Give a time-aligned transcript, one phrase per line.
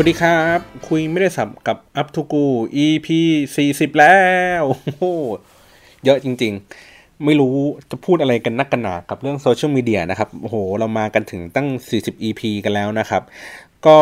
[0.00, 2.44] สวัสดีครับ คุยไม่ได้สับกับอัพทูกู
[2.84, 3.08] EP
[3.54, 4.18] 40 แล้
[4.60, 4.62] ว
[4.98, 5.14] โอ้
[6.04, 7.56] เยอะจริงๆ ไม่รู้
[7.90, 13.22] จะพูดอะไรกันนักกันหนากับเรื่องโซเชียลมีเดียนะครับโอ้โห เรามากันถึงตั้ง 40 EP กันแล้วนะครับ
[13.86, 13.98] ก็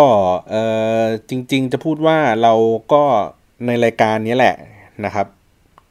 [0.50, 0.54] เอ
[1.02, 2.54] อจริงๆ จะพูดว่าเรา
[2.92, 3.02] ก็
[3.66, 4.54] ในรายการนี้แหละ
[5.04, 5.26] นะครับ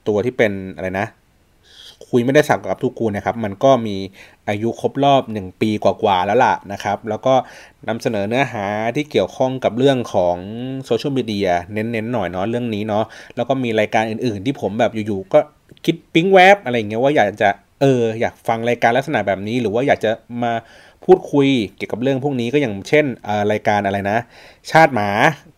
[0.07, 1.07] ตัวที่เป็นอะไรนะ
[2.17, 3.95] คุยไม่ได้สับกับทุกูนะครับ มันก็มี
[4.47, 7.33] อายุครบรอบ 1 ปีกว่าๆแล้วล่ะนะครับ แล้วก็
[7.87, 8.65] นำเสนอเนื้อหา
[8.95, 10.37] ที่เกี่ยวข้องกับเรื่องของ
[10.85, 13.03] โซเชียลมีเดียเน้นๆหน่อยเนาะเรื่องนี้เนาะ
[13.35, 15.39] แล้วก็มีรายการอื่นๆ ที่ผมแบบอยู่ๆก็
[15.85, 17.49] คิดปิ๊งแวบอะไรเงี้ยว่าอยากจะ
[17.81, 20.12] เอออยากฟังรายการลักษณะแบบนี้ หรือว่าอยากจะ
[20.43, 20.53] มา
[21.05, 23.05] พูดคุยเกี่ยวกับเรื่องพวกนี้ก็อย่างเช่น
[23.51, 24.18] รายการอะไรนะ
[24.71, 25.09] ชาติหมา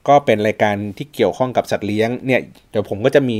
[0.08, 3.38] ก็เป็นรายการที่เกี่ยวข้องกับสัตว์เลี้ยงเนี่ยเดี๋ยวผมก็จะมี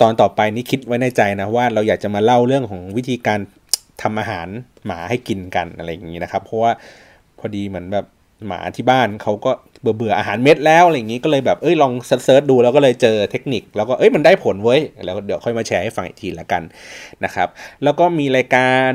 [0.00, 3.40] ตอนต่อไปนี้คิดไว้ในใจนะว่าเราอยากจะมาเล่าเรื่องของวิธีการ
[4.02, 4.48] ทำอาหาร
[4.86, 6.72] หมาให้กินกันอะไรอย่างนี้นะครับ เพราะว่า
[7.38, 8.06] พอดีเหมือนแบบ
[8.46, 16.62] หมาที่บ้านเขาก็เบื่อเบื่ออาหารเม็ดแล้วอะไรอย่างนี้ก็เลยแบบเอ้ยลองเซิร์ชดูแล้วก็เลยเจอเทคนิค แล้วก็เอ้ยมันได้ผลเว้ยแล้วเดี๋ยวค่อยมาแชร์ให้ฟังอีกทีละกัน
[17.24, 17.48] นะครับ
[17.84, 18.88] แล้วก็มีรายการ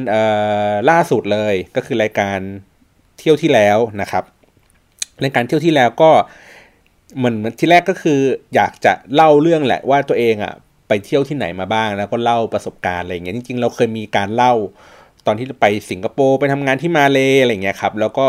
[0.89, 2.39] ล่าสุดเลยก็คือรายการ
[3.19, 4.23] เที่ยวที่แล้วนะครับ
[5.23, 6.11] รายการเที่ยวที่แล้วก็
[7.17, 8.19] เหมือนที่แรกก็คือ
[8.55, 10.53] อยากจะเล่าเรื่องแหละว่าตัวเองอะ
[10.89, 14.53] ไปเที่ยวที่ไหนมาบ้าง แล้วก็เล่าประสบการณ์อะไรเงี้ยจริงๆ เราเคยมีการเล่า
[15.25, 18.27] ตอนที่ไปสิงคโปร์ไปทำงานที่มาเลอะไรเงี้ยครับแล้วก็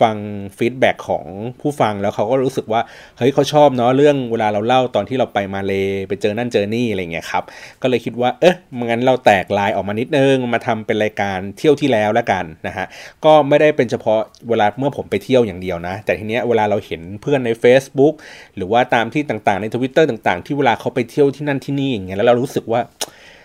[0.00, 0.16] ฟัง
[0.58, 1.24] ฟีดแบ็ของ
[1.60, 2.80] ผู้ฟังแล้วเขาก็รู้สึกว่า
[3.18, 5.72] เฮ้ยเขาชอบเนาะเรื่องเวลาเราเล่าตอนที่เราไปมาเล
[6.08, 7.44] ไปเจอนั่นเจอนี่อะไรเงี้ยครับ
[7.82, 8.56] ก็เลยคิดว่าเอ๊ะ
[8.90, 12.86] งั้นเราแตกลายออกมานิดนึงมาทำเป็นรายการเที่ยวที่แล้วแล้วกันนะฮะ
[13.24, 18.14] ก็ไม่ได้เป็นเฉพาะเวลาเมื่อผมไปเที่ยวอย่างเดียวนะ แต่ทีเนี้ยเวลาเราเห็นเพื่อนใน Facebook
[18.56, 22.80] หรือว่าตามที่ต่างๆในทวิตเตอร์ต่าง ๆ ที่เวลาเขาไปเที่ยวที่นั่นที่นี่อย่างเงี้ยแล้วเรารู้สึกว่า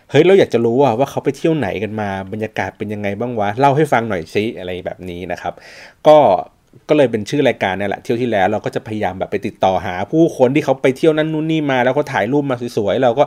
[0.09, 5.53] เฮ้ยเราอยากจะรู้ว่าว่าเขาไปเที่ยวไหนกันมาบรรยากาศเป็นยังไงบ้างวะเล่าให้ฟังหน่อยซิอะไรแบบนี้นะครับ
[6.07, 6.17] ก็
[6.89, 13.23] ก็เลยเป็นชื่อรายการนี่แหละเที่ยวที่แล้วเราก็จะพยายามแบบไปติดต่อหา ผู้คนที่เขาไปเที่ยวนั่นนู่นนี่มาแล้วเขาถ่ายรูปมาสวยๆเราก็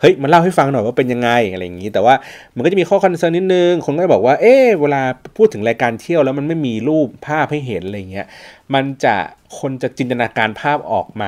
[0.00, 2.14] เฮ้ยมาเล่าให้ฟังหน่อยว่าเป็นยังไงอะไรอย่างนี้ แต่ว่า
[2.54, 5.02] มันก็จะมีข้อ concern นิดนึงคนก็จะบอกว่าเอ๊เวลา
[5.36, 8.26] พูดถึงรายการเที่ยวแล้วมันไม่มีรูปภาพให้เห็นอะไรเงี้ย
[8.74, 9.14] มันจะ
[9.58, 11.24] คนจะจินตนาการภาพออกไหม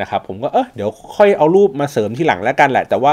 [0.00, 3.12] นะครับผมก็เออเดี๋ยวค่อยเอารูปมาเสริมที่หลังแล้วกันแหละ แต่ว่า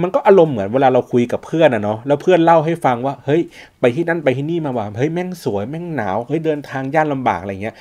[0.00, 3.40] มันก็อารมณ์เหมือนเวลาเราคุยกับเพื่อนอะเนาะแล้วเพื่อนเล่าให้ฟังว่าเฮ้ย
[3.80, 7.74] ไปที่นั่นไปที่นี่มาว่าเฮ้ยแม่งสวยแม่งหนาวเฮ้ยเดินทางยากลาบากอะไรเงี้ย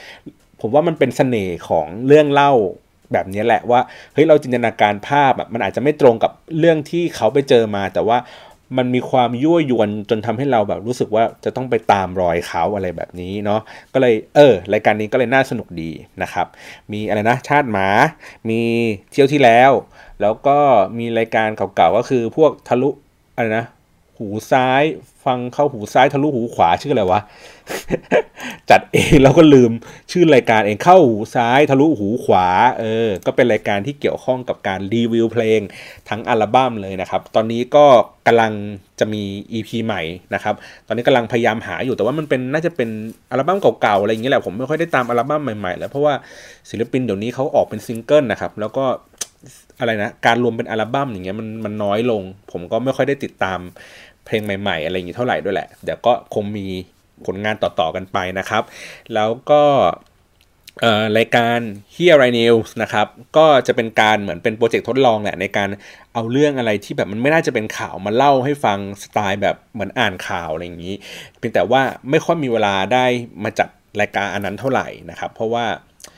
[0.62, 2.52] ผมว่ามันเป็นเสน่ห์ของเรื่องเล่า
[3.14, 3.80] แบบนี้แหละว่า
[4.14, 8.18] เฮ้ยเราจินตนาการภาพแบบมันอาจจะไม่ตรงกับเรื่องที่เขาไปเจอมา แต่ว่า
[8.78, 13.62] มันมีความยั่วยวนจนทำให้เราแบบรู้สึกว่าจะต้องไปตามรอยเขาอะไรแบบนี้เนาะ
[13.94, 16.48] ก็เลยเออรายการนี้ก็เลยน่าสนุกดีนะครับ
[16.92, 17.88] มีอะไรนะชาติหมา
[18.50, 18.62] มี
[19.12, 19.72] เที่ยวที่แล้ว
[20.22, 20.58] แล้วก็
[20.98, 22.90] มีรายการเก่าๆก็คือพวกทะลุ
[23.36, 23.66] อะไรนะ
[24.22, 24.84] หูซ้าย
[25.26, 27.22] ฟังเข้าหูซ้ายทะลุหูขวาชื่ออะไรวะ
[28.70, 29.72] จัดเองแล้วก็ลืม
[30.12, 32.48] ชื่อรายการเองเข้าหูซ้ายทะลุหูขวา
[32.80, 35.62] เออ ก็เป็นรายการที่เกี่ยวข้องกับการรีวิวเพลง
[36.10, 37.86] ทั้งอัลบั้มเลยนะครับ ตอนนี้ก็
[38.28, 38.52] กำลัง
[39.00, 39.24] จะมี
[39.54, 40.02] EP ใหม่
[40.34, 40.56] นะครับ
[40.88, 42.90] ตอนนี้กำลังพยายามหาอยู่แต่ว่ามันเป็นน่าจะเป็น
[43.32, 46.14] อัลบั้มเก่าๆอะไรอย่างเงี้ยแหละผมไม่ค่อยได้ตามอัลบั้มใหม่ๆ แล้วเพราะว่า
[46.70, 48.86] ศิลปินเดี๋ยวนี้เขาออกเป็นซิงเกิลนะครับแล้วก็
[49.80, 52.22] อะไรนะการรวมเป็นอัลบั้มอย่างเงี้ยมันมันน้อยลง
[52.52, 53.60] ผมก็ไม่ค่อยได้ติดตาม
[54.26, 56.68] เพลงใหม่ ๆ อะไรอย่างงี้เท่าไหร่ด้วยแหละ เดี๋ยวก็คงมี
[57.26, 58.64] ผลงานต่อๆกันไปนะครับ
[59.14, 59.64] แล้วก็
[61.18, 61.60] รายการ
[61.96, 65.70] Here I News นะครับ ก็จะเป็นการเหมือนเป็นโปรเจกต์ทดลองแหละในการ
[66.14, 70.96] เอาเรื่องอะไรที่แบบมันไม่น่าจะเป็นข่าวมาเล่าให้ฟังสไตล์แบบเหมือนอ่านข่าวอะไรอย่างนี้
[71.38, 73.06] เพียงแต่ว่าไม่ค่อยมีเวลาได้
[73.44, 75.66] มาจัดรายการอันนั้นเท่าไหร่นะครับ เพราะว่า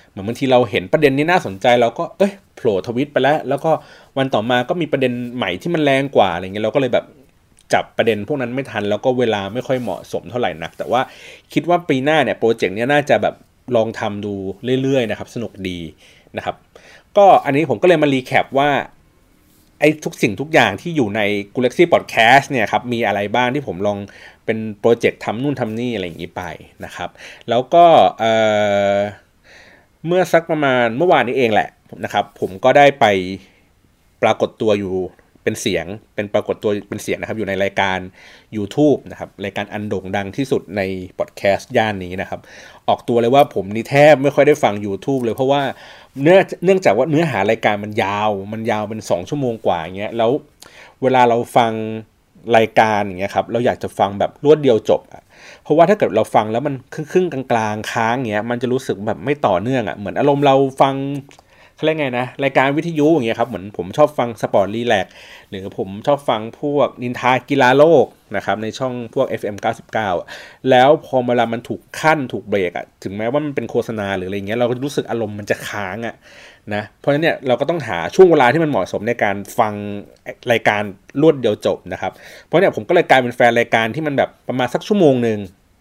[0.09, 3.71] เหมือนบางทีเราเห็นประเด็นนี้น่าสนใจเราก็เอ้ยโผล่ทวิตไปแล้ว แล้วก็
[4.17, 7.05] วันต่อมาก็มีประเด็นใหม่ที่มันแรงกว่าอะไรเงี้ยเราก็เลยแบบ
[7.73, 11.01] จับประเด็นพวกนั้นไม่ทัน แล้วก็เวลาไม่ค่อยเหมาะสมเท่าไหร่นัก แต่ว่า
[11.53, 13.35] คิดว่าปีหน้าเนี่ยโปรเจกต์นี้น่าจะแบบ
[13.75, 14.33] ลองทำดู
[14.81, 15.79] เรื่อยๆนะครับ สนุกดี
[16.37, 16.55] นะครับ
[17.17, 18.69] ก็อันนี้ผมก็เลยมารีแคปว่า
[19.79, 21.21] ไอ้ทุกสิ่งทุกอย่างที่อยู่ใน
[21.55, 23.97] g ูเล็กซี่พอดแคสต์เนี่ยครับมีอะไรบ้างที่ผมลอง
[24.45, 26.43] เป็นโปรเจกต์ทำนู่นทำนี่อะไรอย่างนี้ไป
[26.85, 27.09] นะครับ
[27.49, 27.85] แล้วก็
[28.19, 31.69] เเมื่อสักประมาณเมื่อวานนี้เองแหละ
[32.03, 33.05] นะครับ ผมก็ได้ไป
[34.23, 34.95] ปรากฏตัวอยู่
[35.43, 35.85] เป็นเสียง
[36.15, 37.97] เป็นปรากฏตัวเป็นเสียงนะครับ อยู่ในรายการ
[38.55, 40.81] YouTube นะครับรายการอันโด่งดังที่สุดใน
[41.17, 42.39] พอดแคสต์ย่านนี้นะครับ
[42.87, 45.61] ออกตัวเลยว่าผมนี่แทบไม่ค่อยได้ฟัง YouTube เลยเพราะว่า
[46.21, 50.31] เนื่องเนื่องจากว่าเนื้อหารายการมันยาว มันยาวเป็น 2 ชั่วโมงกว่าอย่างเงี้ยแล้ว
[51.01, 51.71] เวลาเราฟัง
[52.57, 55.23] รายการอย่างเงี้ยครับเราอยากจะฟังแบบรวดเดียวจบอะ
[55.63, 60.95] เพราะว่าถ้าเกิดเราฟังแล้วมันครึ่งๆกลางๆค้างเงี้ยมันจะรู้สึกแบบไม่ต่อเนื่องอะ่ะเหมือนอารมณ์เราฟัง
[61.75, 65.07] เขาเรียกไงนะ รายการวิทยุอย่างเงี้ยครับ เหมือนผมชอบฟัง Sport Relax
[65.49, 68.05] หรือผมชอบฟังพวกนินทากีฬาโลก
[68.35, 69.55] นะครับ ในช่องพวก FM
[70.11, 76.15] 99 แล้วพอเวลามันถูกขั้นถูกเบรกอะถึงแม้ว่ามันเป็นโฆษณาหรืออะไรเงี้ยเราก็รู้สึกอารมณ์มันจะค้างอะ
[76.73, 79.73] นะเพราะฉะนั้นเนี่ยเราก็ต้องหาช่วงเวลาที่มันเหมาะสมในการฟัง
[80.51, 80.81] รายการ
[81.21, 82.11] รวดเดียวจบนะครับ
[82.45, 85.39] เพราะเนี่ยผมก็เลยกลายเป็นแฟนรายการที่มันแบบประมาณสักชั่วโมงหนึ่ง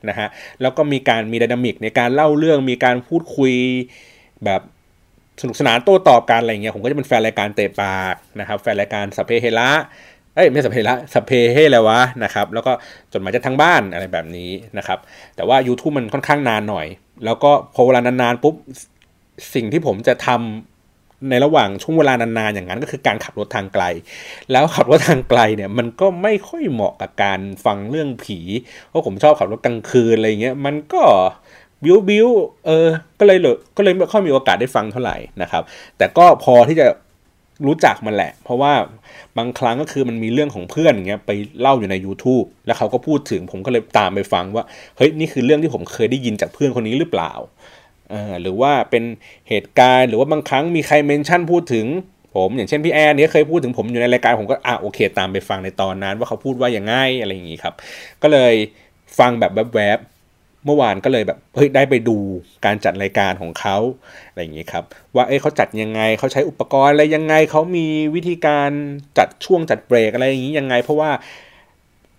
[0.08, 0.28] นะฮะ
[0.62, 3.52] แล้วก็มีการมีดินามิกในการเล่าเรื่องมีการพูดคุย
[4.44, 4.62] แบบ
[5.42, 9.70] สนุกสนานโต้ตอบกันอะไรเงี้ยผมก็จะเป็นแฟนรายการเตะปากนะครับ แฟนรายการสเปเฮละ
[10.34, 12.72] เอ้ยไม่สเปเฮละสเปเฮแล้ววะนะครับ แล้วก็
[13.12, 14.98] จดหมายจากทางบ้านอะไรแบบนี้นะครับ
[15.36, 16.86] แต่ว่า YouTube มันค่อนข้างนานหน่อย
[17.24, 18.54] แล้วก็พอเวลานานๆปุ๊บ
[19.54, 23.84] สิ่งที่ผมจะทำในระหว่างช่วงเวลานานๆอย่างนั้นก็คือการขับรถทางไกล
[24.50, 28.38] แล้วขับรถทางไกลเนี่ยมันก็ไม่ค่อยเหมาะกับการฟังเรื่องผี
[28.88, 31.02] เพราะผมชอบขับรถกลางคืนอะไรเงี้ยมันก็
[31.82, 32.28] บิวบิว
[32.66, 32.88] เออ
[33.20, 35.62] ก็เลยเลยก็เลยไม่ค่อยมีโอกาสได้ฟังเท่าไหร่นะครับ
[35.98, 36.86] แต่ก็พอที่จะ
[37.66, 38.72] รู้จักมันแหละ เพราะว่า
[39.38, 41.30] บางครั้งก็คือมันมีเรื่องของเพื่อนอย่างเงี้ยไป
[41.60, 44.64] เล่าอยู่ใน YouTube แล้วเขาก็พูดถึงผมก็เลยตามไปฟังว่า
[44.96, 47.32] เฮ้ยนี่คือเรื่องที่ผมเคยได้ยินจากเพื่อนคนนี้หรือเปล่า
[48.42, 49.04] หรือว่าเป็น
[49.48, 51.86] เหตุการณ์หรือว่าบางครั้งมีใครเมนชั่นพูดถึง
[52.36, 57.74] ผมอย่างเช่นพี่แอนเนี่ยเคยพูดถึงผมอยู่ในรายการผมก็อะโอเค ตามไปฟังในตอนนั้น ว่าเขาพูดว่าอย่างไงอะไรอย่างงี้ครับ
[58.22, 58.54] ก็เลย
[59.18, 60.11] ฟังแบบแวบๆ
[60.66, 62.16] เมื่อวานก็เลยแบบเฮ้ยได้ไปดู
[62.64, 63.76] การจัดรายการของเขา
[64.28, 68.70] อะไรอย่างนี้ครับว่าเอ้เขาจัดยังไงเขาใช้อุปกรณ์อะไรยังไงเขามีวิธีการ
[69.18, 71.10] จัดช่วงจัดเบรกอะไรอย่างนี้ยังไง เพราะว่า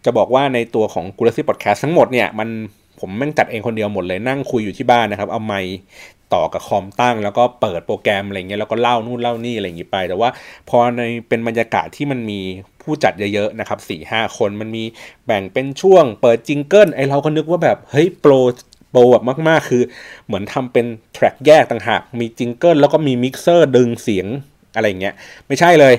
[0.06, 2.50] จะบอกว่าในตัวของกูลซี่พอดแคสต์ทั้งหมดเนี่ยมัน
[3.00, 5.76] ผมแม่งจัดเองคนเดียวหมดเลยนั่งคุยอยู่ที่บ้านนะครับ เอาไมค์
[6.34, 10.30] ต่อกับคอมตั้ง แล้วก็เปิดโปรแกรมอะไรเงี้ยแล้วก็เล่านู่นเล่านี่อะไรอย่างงี้ไป แต่ว่า
[10.70, 12.40] พอในเป็นบรรยากาศที่มันมี
[12.82, 14.84] ผู้จัดเยอะๆนะครับสี่ห้าคนมันมี
[15.26, 18.34] แบ่งเป็นช่วง เปิด jingle ไอ้เราก็นึกว่าแบบเฮ้ย pro
[18.92, 19.84] pro แบบมากๆ คือ
[20.26, 24.28] เหมือนทำเป็น track แยกต่างหากมี jingle แล้วก็มีมิกเซอร์ดึงเสียง
[24.76, 25.14] อะไรเงี้ย
[25.48, 25.94] ไม่ใช่เลย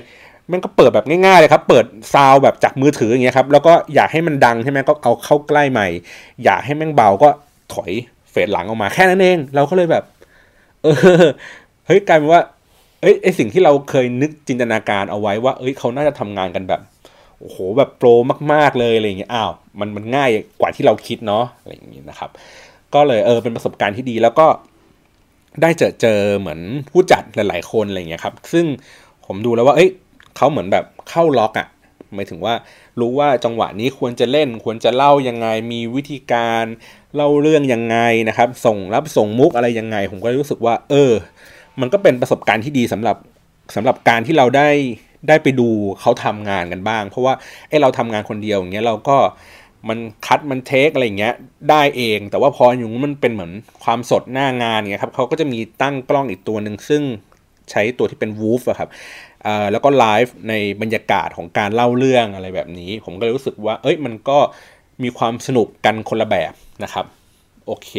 [0.53, 1.85] มันก็เปิดแบบง่ายๆเลยครับ เปิด
[2.15, 5.89] ซาวแบบจากมือถืออย่างเงี้ยครับ แล้วก็อยากให้มันดังใช่ไหมก็เอาเข้าใกล้ไมค์
[6.45, 7.29] อยากให้แม่งเบาก็
[7.75, 7.93] ถอย
[8.31, 10.05] fade หลังออกมาแค่นั้นเอง เราก็เลยแบบ
[10.85, 10.95] เออ
[11.87, 12.43] เฮ้ยกลายเป็นว่า
[13.01, 16.81] เอ้ยไอ้สิ่งที่เราเคยนึกจินตนาการเอาไว้ว่า เอ้ยเขาน่าจะทำงานกันแบบ
[17.41, 18.09] โอ้โหแบบโปร
[18.53, 19.51] มาก ๆเลยอะไรอย่างเงี้ยอ้าว
[19.81, 22.31] มันมันง่ายกว่าที่เราคิดเนาะอะไรอย่างเงี้ยนะครับ
[22.95, 24.47] ก็เลยเออเป็นประสบการณ์ที่ดีแล้วก็
[25.63, 26.61] ได้เจอเจอเหมือน
[26.91, 28.65] ผู้จัดหลาย ๆ คนอะไรเงี้ยครับ ซึ่ง
[29.27, 29.91] ผมดูแล้วว่า เอ้ย
[30.37, 31.69] เขาเหมือนแบบเข้าล็อกอะ่ะ
[32.15, 32.55] หมายถึงว่า
[33.01, 36.65] รู้ว่าจังหวะนี้ควรจะเล่นควรจะเล่ายังไงมีวิธีการ
[37.17, 41.13] เล่าเรื่องยังไงนะครับ ส่งรับส่งมุกอะไรยังไง ผมก็รู้สึกว่า เออ
[41.81, 43.17] มันก็เป็นประสบการณ์ที่ดีสำหรับ
[43.77, 44.69] สำหรับการที่เราได้
[45.29, 45.69] ได้ไปดู
[46.01, 47.35] เขาทำงานกันบ้าง เพราะว่า
[47.69, 49.17] ไอ้เราทำงานคนเดียวอย่างเงี้ยเราก็
[49.89, 51.35] มันคัดมันเทคอะไรเงี้ย
[51.71, 53.53] ได้เอง แต่ว่าพออยู่มันเป็นเหมือน
[53.85, 57.03] ความสดหน้างานเงี้ยครับเขาก็จะมีตั้งกล้องอีกตัวหนึ่งซึ่ง
[57.71, 58.89] ใช้ตัวที่เป็นวูฟอะครับ
[59.73, 64.39] แล้วก็ไลฟ์ในบรรยากาศของการเล่าเรื่องอะไรแบบนี้ ผมก็เลยรู้สึกว่า เอ้ยมันก็
[65.03, 66.53] มีความสนุกกันคนละแบบ
[66.85, 67.07] นะครับ
[67.67, 67.91] โอเค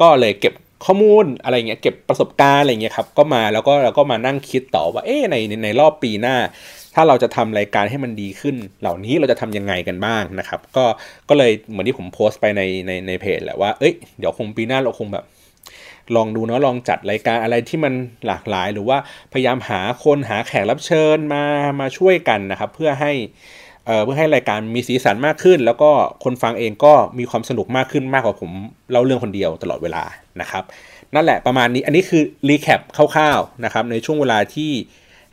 [0.00, 0.54] ก็เลยเก็บ
[0.84, 6.36] ข้อมูลอะไรเงี้ยเก็บประสบการณ์อะไรเงี้ยครับก็มาแล้วก็เราก็มานั่งคิดต่อว่าเอ๊ในในในรอบปีหน้า
[6.94, 10.84] ถ้าเราจะทำรายการให้มันดีขึ้น เหล่านี้เราจะทำยังไงกันบ้างนะครับ ก็
[11.28, 15.24] ก็เลยเหมือนที่ผมโพสต์ไปในในในเพจแหละว่าเอ้ยเดี๋ยวคงปีหน้าเราคงแบบ
[16.16, 17.92] ลองดูเนาะลองจัดรายการอะไรที่มัน
[18.26, 18.98] หลากหลาย หรือว่า
[19.32, 21.44] พยายามหาคนหาแขกรับเชิญมา
[21.80, 23.12] มาช่วยกันนะครับ เพื่อให้
[24.02, 25.90] เพื่อให้รายการมีสีสันมากขึ้น แล้วก็
[26.24, 28.50] คนฟังเองก็มีความสนุกมากขึ้นมากกว่าผม
[28.90, 30.04] เล่าเรื่องคนเดียวตลอดเวลา
[30.40, 30.64] นะครับ
[31.14, 34.70] นั่นแหละประมาณนี้อันนี้คือรีแคปคร่าวๆนะครับในช่วงเวลาที่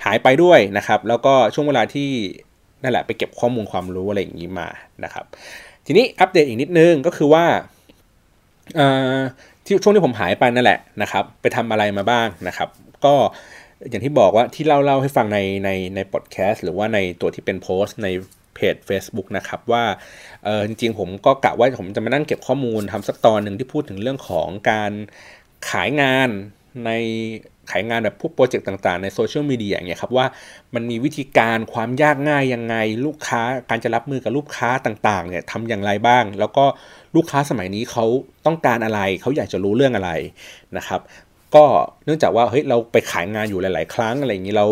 [0.05, 2.09] หายไปด้วยนะครับ แล้วก็ช่วงเวลาที่
[2.83, 4.67] นั่นแหละไปเก็บข้อมูลความรู้อะไรอย่างนี้มา
[5.03, 5.25] นะครับ
[5.85, 7.45] ทีนี้อัปเดตอีกนิดนึงก็คือว่า
[9.65, 12.69] ที่ช่วงที่ผมหายไปนั่นแหละนะครับ ไปทำอะไรมาบ้างนะครับ
[13.05, 13.13] ก็
[13.89, 18.07] อย่างที่บอกว่าที่เล่าเล่าให้ฟังในในในพอดแคสต์หรือว่าในตัวที่เป็นโพสต์ใน
[18.55, 19.83] เพจ Facebook นะครับว่า
[20.45, 24.91] เออจริงๆผมก็กะว่าผมจะมานั่งเก็บข้อมูลทำสักตอนหนึ่งที่พูดถึงเรื่องของการ
[25.69, 26.29] ขายงาน
[26.85, 26.91] ใน
[27.71, 30.25] ขายงานแบบพวกโปรเจกต์ต่างๆ ในโซเชียลมีเดียอย่างเงี้ยครับว่า
[30.75, 36.65] มันมีวิธีการความยากง่ายยังไง ลูกค้าการจะรับมือกับลูกค้าต่างๆเนี่ยทำอย่างไรบ้าง แล้วก็
[37.15, 38.05] ลูกค้าสมัยนี้เขา
[38.45, 40.11] ต้องการอะไรเขาอยากจะรู้เรื่องอะไร
[40.77, 41.01] นะครับ
[41.55, 41.65] ก็
[42.05, 44.67] เนื่องจากว่าเฮ้ยเราไปขายงานอยู่หลาย ๆ ครั้งอะไรอย่างนี้เรา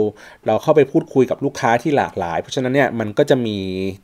[0.48, 3.58] เราเข้าไปพูดคุยกับลูกค้าที่หลากหลาย เพราะฉะนั้นเนี่ยมันก็จะมี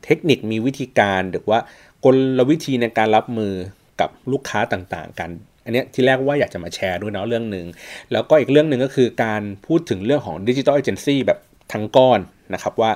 [0.04, 1.58] เทคนิคมีวิธีการหรือว่า
[2.04, 2.06] ก
[2.38, 3.52] ลวิธีในการรับมือ
[4.00, 5.30] กับลูกค้าต่างๆ กัน
[5.64, 7.66] อันนี้ที่แรกว่าอยากจะมาแชร์ด้วยเนาะเรื่องหนึ่ง
[8.12, 11.38] แล้วก็อีกเรื่องหนึ่งก็คือการพูดถึงเรื่องของดิจิทัลเอเจนซี่แบบ
[11.72, 12.20] ทั้งก้อน
[12.54, 12.90] นะครับว่า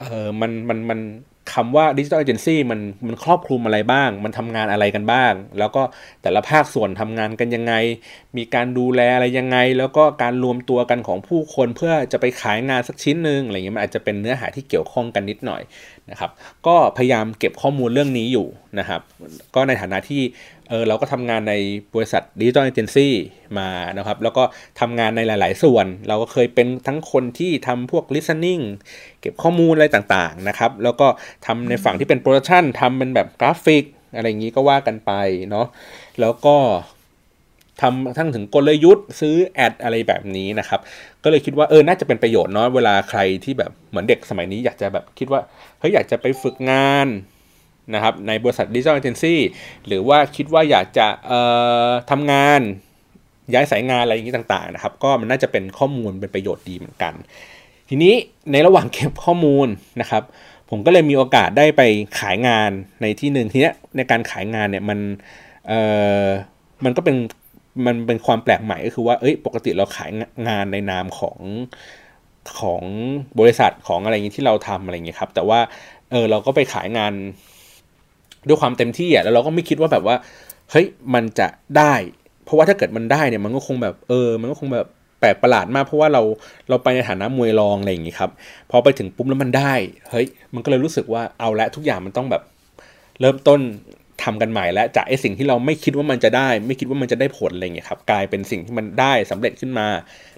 [0.00, 0.98] เออมันมันมัน
[1.54, 5.82] คำว่าดิจิทัลเอเจนซี่มันมันครอบคลุมอะไรบ้าง มันทำงานอะไรกันบ้าง แล้วก็
[6.22, 7.74] แต่ละภาคส่วนทำงานกันยังไง
[8.36, 15.62] มีการดูแลอะไรยังไง แล้วก็การรวมตัวกันของผู้คนเพื่อจะไปขายงานสักชิ้นหนึ่งอะไรเงี้ยมันอาจจะเป็นเนื้อหาที่เกี่ยวข้องกันนิดหน่อย
[16.10, 16.30] นะครับ
[16.66, 18.46] ก็พยายามเก็บข้อมูลเรื่องนี้อยู่
[18.78, 19.00] นะครับ
[19.54, 20.22] ก็ในฐานะที่
[20.70, 21.54] เออเราก็ทำงานใน
[21.94, 23.14] บริษัทดิจิทัลเอเจนซี่
[23.58, 23.68] มา
[23.98, 24.44] นะครับ แล้วก็
[24.80, 28.62] ทำงานในหลาย ๆ ส่วน เราก็เคยเป็นทั้งคนที่ทำพวก listening
[29.20, 31.06] เก็บข้อมูลอะไรต่าง ๆ นะครับ แล้วก็
[31.46, 33.84] ทำในฝั่งที่เป็น production ทำเป็นแบบกราฟิก
[34.16, 35.12] อะไรอย่างนี้ก็ว่ากันไป
[35.50, 35.66] เนาะ
[36.20, 36.56] แล้วก็
[37.82, 40.80] ทำทั้งถึงกลยุทธ์ซื้อ ad อะไรแบบนี้นะครับ
[41.22, 45.40] ก็เลยคิดว่าเออน่าจะเป็นประโยชน์เนาะเวลาใครที่แบบเหมือนเด็กสมัยนี้อยากจะแบบคิดว่า
[45.80, 47.08] เฮ้ยอยากจะไปฝึกงาน
[47.94, 49.40] นะครับในบริษัทดิจิทัลเอเจนซี่
[49.86, 51.06] หรือว่าคิดว่าอยากจะ
[52.10, 52.60] ทำงาน
[53.52, 57.14] ย้ายสายงานอะไรอย่างนี้ต่างๆนะครับ ก็มันน่าจะเป็นข้อมูลเป็นประโยชน์ดีเหมือนกัน
[57.88, 58.14] ทีนี้
[58.52, 59.68] ในระหว่างเก็บข้อมูล
[60.00, 60.22] นะครับ
[60.70, 61.82] ผมก็เลยมีโอกาสได้ไป
[62.20, 62.70] ขายงาน
[63.02, 64.98] ในที่หนึ่งทีนี้ในการขายงานเนี่ยมัน
[65.68, 65.80] เอ่
[66.22, 66.24] อ
[66.84, 67.16] มันก็เป็น
[67.86, 70.10] มันเป็นความแปลกใหม่ก็คือว่าเอ้ยปกติเราขาย
[70.48, 71.38] งานในนามของ
[72.60, 72.82] ของ
[73.38, 75.60] บริษัทของอะไรอย่างนี้ที่เราทำอะไรอย่างนี้ครับแต่ว่า
[76.10, 77.12] เออเราก็ไปขายงาน
[78.48, 80.16] ด้วยความเต็มที่อะแล้วเราก็ไม่คิดว่าแบบว่า
[80.70, 81.48] เฮ้ยมันจะ
[81.78, 81.94] ได้
[82.44, 84.88] เพราะว่าถ้าเกิดมันได้เนี่ยมันก็คงแบบเออ มันก็คงแบบ
[85.20, 86.22] แปลกประหลาดมากเพราะว่าเรา
[86.68, 88.30] เราไปในฐานะมวยรองอะไรอย่างงี้ครับ
[88.70, 89.74] พอไปถึงปุ๊บแล้วมันได้
[90.10, 92.42] เฮ้ยมันก็เลยรู้สึกว่าเอาละทุกอย่างมันต้องแบบ
[93.20, 93.60] เริ่มต้น
[94.22, 99.86] ทำกันใหม่แล้วจากไอ้สิ่งที่เราไม่คิดว่ามันจะได้ ไม่คิดว่ามันจะได้ผลอะไรเงี้ยครับกลายเป็นสิ่งที่มันได้สำเร็จขึ้นมา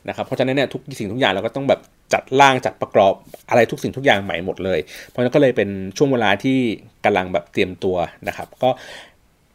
[0.08, 1.80] นะครับเพราะฉะนั้นเนี่ยทุกสิ่งทุกอย่างเราก็ต้องแบบ
[2.12, 3.14] จัดร่างจัดประกอบ
[3.48, 6.58] อะไรทุกสิ่งทุกอย่างใหม่หมดเลย เพราะนั้นก็เลยเป็นช่วงเวลาที่
[7.04, 7.96] กำลังแบบเตรียมตัว
[8.28, 8.70] นะครับ ก็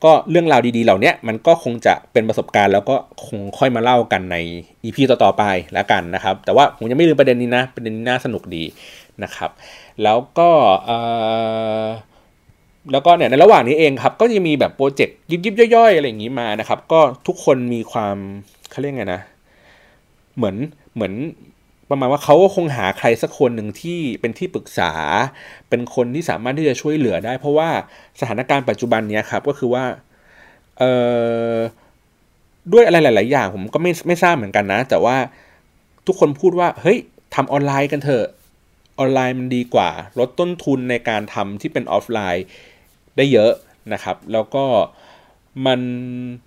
[0.03, 2.95] ก็เรื่องราวดีๆ เหล่านี้มันก็คงจะเป็นประสบการณ์ แล้วก็
[3.25, 4.37] คงค่อยมาเล่ากันใน
[4.83, 5.43] EP ต่อๆไป
[5.73, 8.63] แล้วกันนะครับ แต่ว่าผมยังไม่ลืมประเด็นนี้นะประเด็นนี้น่าสนุกดี
[9.23, 9.51] นะครับ
[10.03, 10.49] แล้วก็
[12.91, 18.17] แล้วก็เนี่ยในระหว่างนี้เองครับก็จะมีแบบโปรเจกต์ยิบๆย่อยๆอะไรอย่างนี้มานะครับ ก็ทุกคนมีความ
[18.69, 19.21] เขาเรียกไงนะ
[20.35, 20.55] เหมือน
[20.95, 21.13] เหมือน
[21.89, 24.91] ประมาณว่าเขาก็คงหาใครสักคนหนึ่งที่เป็นที่ปรึกษา
[25.69, 27.69] เป็นคนที่สามารถที่จะช่วยเหลือได้ เพราะว่า
[28.19, 29.85] สถานการณ์ปัจจุบันเนี้ยครับก็คือว่า
[30.77, 30.91] เอ่
[31.53, 31.57] อ
[32.73, 35.17] ด้วยอะไรหลาย ๆ อย่างผมก็ไม่ไม่ทราบเหมือนกันนะ แต่ว่า
[36.07, 36.97] ทุกคนพูดว่าเฮ้ย
[37.35, 38.25] ทำออนไลน์กันเถอะ
[38.99, 42.45] ออนไลน์มันดีกว่า ลดต้นทุนในการทำที่เป็นออฟไลน์
[43.17, 43.51] ได้เยอะ
[43.93, 44.65] นะครับ แล้วก็
[45.65, 45.79] มัน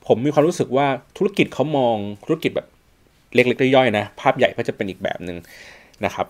[0.07, 2.69] ผมมีความรู้สึกว่าธุรกิจเขามองธุรกิจแบบ
[3.35, 5.37] เล็กๆย่อยๆนะ ภาพใหญ่ก็จะเป็นอีกแบบหนึ่ง
[6.05, 6.27] นะครับ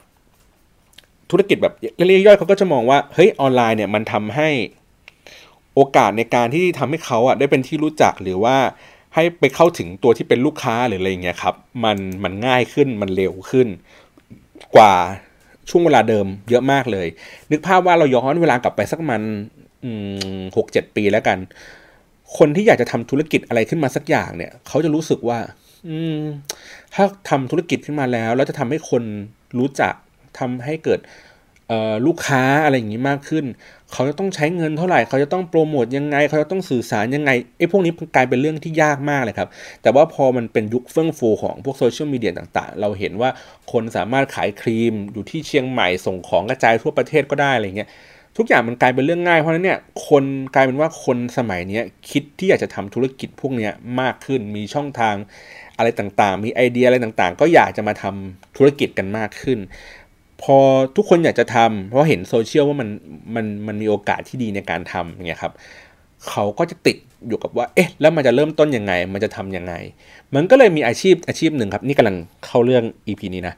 [1.31, 4.49] ธุรกิจแบบเล็กๆย่อยเขาก็จะมองว่าเฮ้ยออนไลน์เนี่ยมันทำให้
[5.75, 8.57] โอกาสในการที่ทำให้เขาอะได้เป็นที่รู้จักหรือว่า
[9.15, 13.69] ให้ไปเข้าถึงตัวที่เป็นลูกค้าหรืออะไรเงี้ยครับมันมันง่ายขึ้นมันเร็วขึ้น
[14.76, 14.95] กว่า
[15.71, 17.07] ช่วงเวลาเดิมเยอะมากเลย
[17.50, 19.23] นึกภาพว่าเราย้อนเวลากลับไปสักมัน
[20.57, 21.38] หกเจ็ดปีแล้วกัน
[22.38, 25.38] คนที่อยากจะทำธุรกิจอะไรขึ้นมาสักอย่างเนี่ย เขาจะรู้สึกว่า
[25.85, 26.21] อืม
[26.95, 29.02] ถ้าทำธุรกิจขึ้นมาแล้ว แล้วจะทำให้คน
[29.59, 29.95] รู้จัก
[30.38, 31.00] ทำให้เกิด
[32.06, 33.45] ลูกค้าอะไรอย่างนี้มากขึ้น
[33.92, 39.49] เขาจะต้องใช้เงินเท่าไหร่ เขาจะต้องโปรโมทยังไง เขาจะต้องสื่อสารยังไงไอ้พวกนี้กลายเป็นเรื่องที่ยากมากเลยครับ
[39.83, 43.30] แต่ว่าพอมันเป็นยุคเฟื่องฟูของพวกโซเชียลมีเดียต่างๆ เราเห็นว่า
[43.73, 47.90] คนสามารถขายครีมอยู่ที่เชียงใหม่ส่งของกระจายทั่วประเทศก็ได้อะไรเงี้ย
[48.37, 49.78] ทุกอย่างมันกลายเป็นเรื่องง่าย เพราะนั้นเนี่ย
[50.09, 50.25] คน
[50.55, 55.14] กลายเป็นว่าคนสมัยนี้คิดที่อยากจะทำธุรกิจพวกนี้มากขึ้นมีช่องทาง
[55.78, 59.59] อะไรต่างๆ มีไอเดียอะไรต่างๆ ก็อยากจะมาทำธุรกิจกันมากขึ้น
[60.43, 60.57] พอ
[60.97, 62.88] ทุกคนอยากจะทำเพราะเห็นโซเชียลว่ามัน
[63.35, 65.52] มันมันมีโอกาสที่ดีในการทำอย่างเงี้ยครับ
[66.28, 66.97] เขาก็จะติด
[67.28, 69.75] อยู่กับว่า เอ๊ะ แล้วมันจะเริ่มต้นยังไง มันจะทํำยังไง
[70.35, 72.16] มันก็เลยมีอาชีพอาชีพหนึ่งครับ นี่กำลัง
[72.47, 73.55] เข้าเรื่อง EP นี้นะ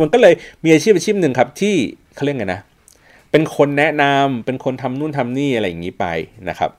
[0.00, 1.74] มันก็เลยมีอาชีพอาชีพหนึ่งครับ ที่
[2.14, 2.60] เขาเรียกไงนะ
[3.36, 6.06] เป็นคนแนะนำเป็นคนทำนู่นทำนี่อะไรอย่างนี้ไป
[6.48, 6.70] นะครับ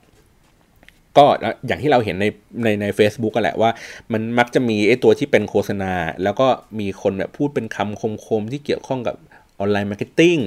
[1.17, 1.25] ก็
[1.67, 2.25] อย่างที่เราเห็นใน
[2.63, 3.69] ในใน a c e b o o k กันแหละว่า
[4.11, 5.93] มันมักจะมีไอ้ตัวที่เป็นโฆษณา
[6.23, 6.47] แล้วก็
[6.79, 9.15] มีคนแบบพูดเป็นคำคมๆที่เกี่ยวข้องกับ
[9.59, 10.37] online marketing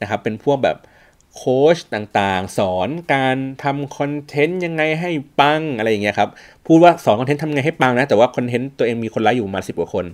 [0.00, 0.76] นะครับ เป็นพวกแบบ
[1.36, 5.10] โค้ชต่างๆ สอนการทำคอนเทนต์ยังไงให้
[5.40, 6.30] ปังอะไรอย่างเงี้ยครับ
[6.66, 10.04] พูดว่าสอนคอนเทนต์ทำไงให้ปังนะ แต่ว่าคอนเทนต์ตัวเองมีคนไลค์อยู่มาสิบกว่าคน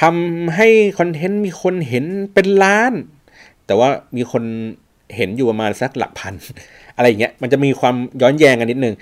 [0.00, 0.68] ทำให้
[0.98, 2.04] คอนเทนต์มีคนเห็น
[2.34, 2.94] เป็นล้าน
[3.68, 4.42] แต่ว่ามีคน
[5.16, 6.34] เห็นอยู่ประมาณสักหลักพัน
[6.96, 8.94] อะไรอย่างเงี้ยมันจะมีความย้อนแย้งกันนิดนึง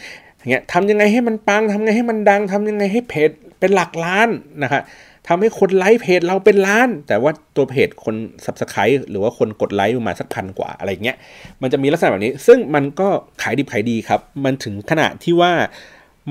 [0.51, 3.31] เงี้ยทำยังไงให้มันปังทำยังไงให้มันดังทำยังไงให้เพจ
[3.61, 4.29] เป็นหลักล้าน
[4.63, 4.83] นะครับ
[5.29, 11.17] ทำให้คนไลค์เพจเราเป็นล้าน แต่ว่าตัวเพจคน subscribe หรือว่าคนกดไลค์ประมาณสักพันกว่าอะไรเงี้ย
[11.63, 13.09] มันจะมีลักษณะแบบนี้ ซึ่งมันก็
[13.43, 15.53] ขายดีขายดีครับ มันถึงขนาดที่ว่า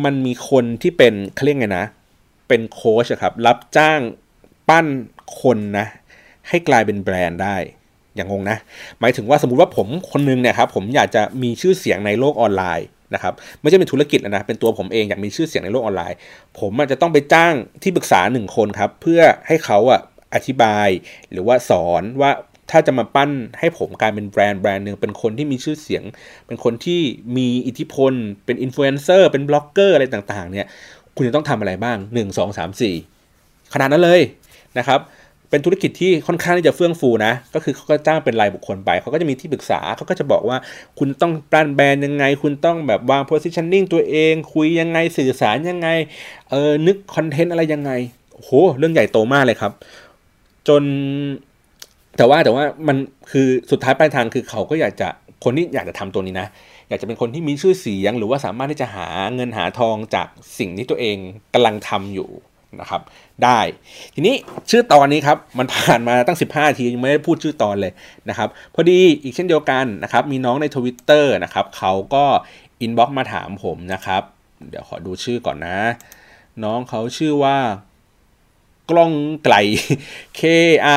[0.03, 1.85] มันมีคนที่เป็นเขาเรียกไงนะ
[2.47, 3.99] เป็นโค้ชครับ รับจ้าง
[4.69, 4.85] ปั้น
[5.41, 5.87] คนนะ
[6.49, 7.57] ให้กลายเป็นแบรนด์ได้
[8.15, 8.57] อย่างงนะ
[8.99, 16.17] หมายถึงว่าสมมติว่าผมคนนึงเนี่ยครับผมอยากจะมีชื่อเสียงในโลกออนไลน์นะครับไม่ใช่เป็นธุรกิจนะเป็นตัวผมเองอยากมีชื่อเสียงในโลกออนไลน์
[16.59, 17.53] ผมอาจจะต้องไปจ้าง
[17.83, 20.01] ที่ปรึกษาหนึ่งคนครับเพื่อให้เขาอะ
[20.33, 20.87] อธิบาย
[21.31, 22.31] หรือว่าสอนว่า
[22.71, 26.03] ถ้าจะมาปั้นให้ผมกลายเป็นแบรนด์แบรนด์หนึ่งเป็นคนที่มีชื่อเสียง
[26.47, 27.01] เป็นคนที่
[27.37, 28.13] มีอิทธิพล
[28.45, 30.67] เป็นอินฟลูเอนเซอร์เป็นบล็อกเกอร์อะไรต่างๆเนี่ย
[31.15, 32.71] คุณจะต้องทำอะไรบ้าง 1 2 3
[33.21, 34.21] 4 ขนาดนั้นเลย
[34.77, 34.99] นะครับ
[35.49, 40.57] เป็นธุรกิจที่ค่อนข้างที่จะเฟื่องฟูนะ ก็คือเขาก็จ้างเป็นรายบุคคลไป เขาก็จะมีที่ปรึกษา เขาก็จะบอกว่า
[40.99, 45.87] คุณต้องแบรนแบรนด์ยังไง คุณต้องแบบวาง positioning ตัวเอง คุยยังไง สื่อสารยังไง
[46.51, 47.91] เออ นึกคอนเทนต์อะไรยังไง
[48.33, 49.71] โห เรื่องใหญ่โตมากเลยครับ
[50.67, 50.83] จน
[52.17, 52.97] แต่ว่าแต่ว่ามัน
[53.31, 55.07] คือสุดท้ายปลายทางคือเขาก็อยากจะ
[55.43, 56.47] คนที่อยากจะทำตัวนี้นะ
[56.89, 60.27] อยากจะเป็นคนที่มีชื่อเสียง หรือว่าสามารถที่จะหาเงินหาทองจาก
[60.59, 61.17] สิ่งที่ตัวเอง
[61.53, 62.29] กำลังทำอยู่
[62.81, 63.01] นะครับ
[63.43, 63.59] ได้
[64.15, 64.35] ทีนี้
[64.69, 67.93] ชื่อตอนนี้ครับ มันผ่านมาตั้ง 15 นาทียังไม่ได้พูดชื่อตอนเลย
[68.29, 72.25] นะครับ พอดีอีกเช่นเดียวกันนะครับ มีน้องในทวิตเตอร์นะครับเขาก็
[72.81, 74.23] inbox มาถามผมนะครับ
[74.69, 75.77] เดี๋ยวขอดูชื่อก่อนนะ
[76.63, 77.57] น้องเขาชื่อว่า
[78.89, 79.13] กรอง
[79.43, 79.55] ไกร
[80.39, 80.41] K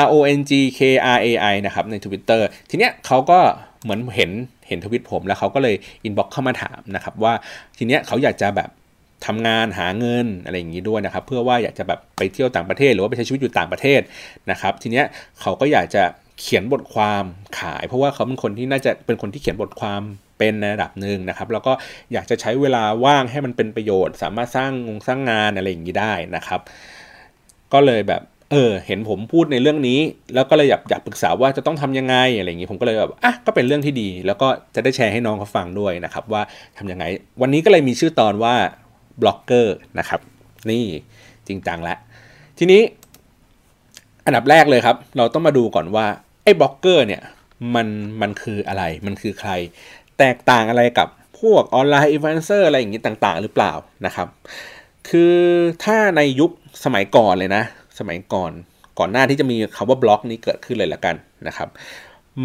[0.02, 0.80] R O N G K
[1.16, 3.38] R A I นะครับใน Twitter ทีเนี้ยเขาก็
[3.82, 4.30] เหมือนเห็น
[4.68, 7.32] เห็นทวิตผมแล้วเขาก็เลยอินบ็อกเข้ามาถามนะครับว่า
[7.78, 8.70] ทีเนี้ยเขาอยากจะแบบ
[9.26, 14.00] ทำงานหาเงินอะไรอย่างนี้ด้วยนะครับ เพื่อว่าอยากจะแบบไปเที่ยวต่างประเทศ หรือว่าไปใช้ชีวิตอยู่ต่างประเทศ
[14.50, 15.06] นะครับ ทีเนี้ย
[15.40, 16.02] เขาก็อยากจะ
[16.40, 17.25] เขียนบทความ
[17.58, 20.02] ขาย เพราะว่าเขาเป็นคนที่น่าจะเป็นคนที่เขียนบทความ
[20.38, 21.72] เป็นในระดับหนึ่งนะครับ แล้วก็
[22.12, 26.60] อยากจะใช้เวลาว่างให้มันเป็นประโยชน์ สามารถสร้างงงสร้างงานอะไรอย่างนี้ได้นะครับ
[27.72, 28.22] ก็เลยแบบ
[28.52, 30.00] เออเห็นผมพูดในเรื่องนี้
[30.34, 36.42] แล้วก็เลยอยากอยากปรึกษาว่าจะต้องทำยังไงอะไรอย่างนี้ผมก็เลยแบบอะก็เป็นเรื่องที่ดี แล้วก็จะได้แชร์ให้น้องเขาฟังด้วยนะครับ ว่า
[36.78, 37.04] ทำยังไง
[37.42, 38.54] วันนี้ก็เลยมีชื่อตอนว่า
[39.22, 40.20] บล็อกเกอร์นะครับ
[40.70, 40.84] นี่
[41.46, 41.98] จริงจังแล้ว
[42.58, 42.82] ทีนี้
[44.26, 46.06] อันดับแรกเลยครับ เราต้องมาดูก่อนว่า
[46.44, 47.22] ไอ้บล็อกเกอร์เนี่ย
[47.75, 47.88] มัน
[48.20, 49.50] มันคืออะไร มันคือใคร
[50.18, 51.08] แตกต่างอะไรกับ
[51.40, 53.72] พวก online influencer อะไรอย่างนี้ต่างๆ หรือเปล่า
[54.07, 54.28] นะครับ
[55.09, 55.35] คือ
[55.85, 56.50] ถ้าในยุค
[56.85, 57.62] สมัยก่อนเลยนะ
[57.98, 58.52] สมัยก่อน
[58.98, 61.68] ก่อนหน้าที่จะมีคำว่าบล็อกนี้เกิดขึ้นเลยละกันนะครับ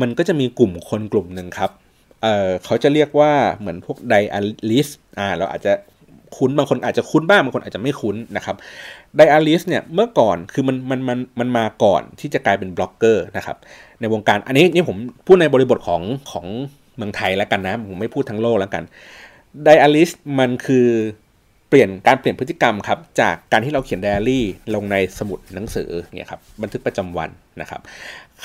[0.02, 1.72] มันก็จะมีกลุ่มคนกลุ่มหนึ่งครับ
[2.22, 4.88] เขาจะเรียกว่าเหมือนพวก diarist
[5.20, 5.74] อ่าเราอาจจะ
[6.38, 8.56] คุ้นบางคนอาจจะคุ้นบ้างบางคนอาจจะไม่คุ้นนะครับ
[9.16, 13.58] diarist เนี่ยเมื่อก่อนคือมันมันมันมันมาก่อนที่จะกลายเป็นบล็อกเกอร์นะครับ
[14.00, 16.46] ในวงการอันนี้นี่ผมพูดในบริบทของของ
[16.96, 18.84] เมืองไทยแล้วกันนะ ผมไม่พูดทั้งโลกแล้วกัน
[19.64, 20.88] ไดอาริสมันคือ
[21.70, 27.30] เปลี่ยนการเปลี่ยนพฤติกรรมครับจากการที่เราเขียนไดอารี่ลงในสมุดหนังสือเนี่ยครับบันทึกประจำวัน
[27.62, 27.82] นะครับ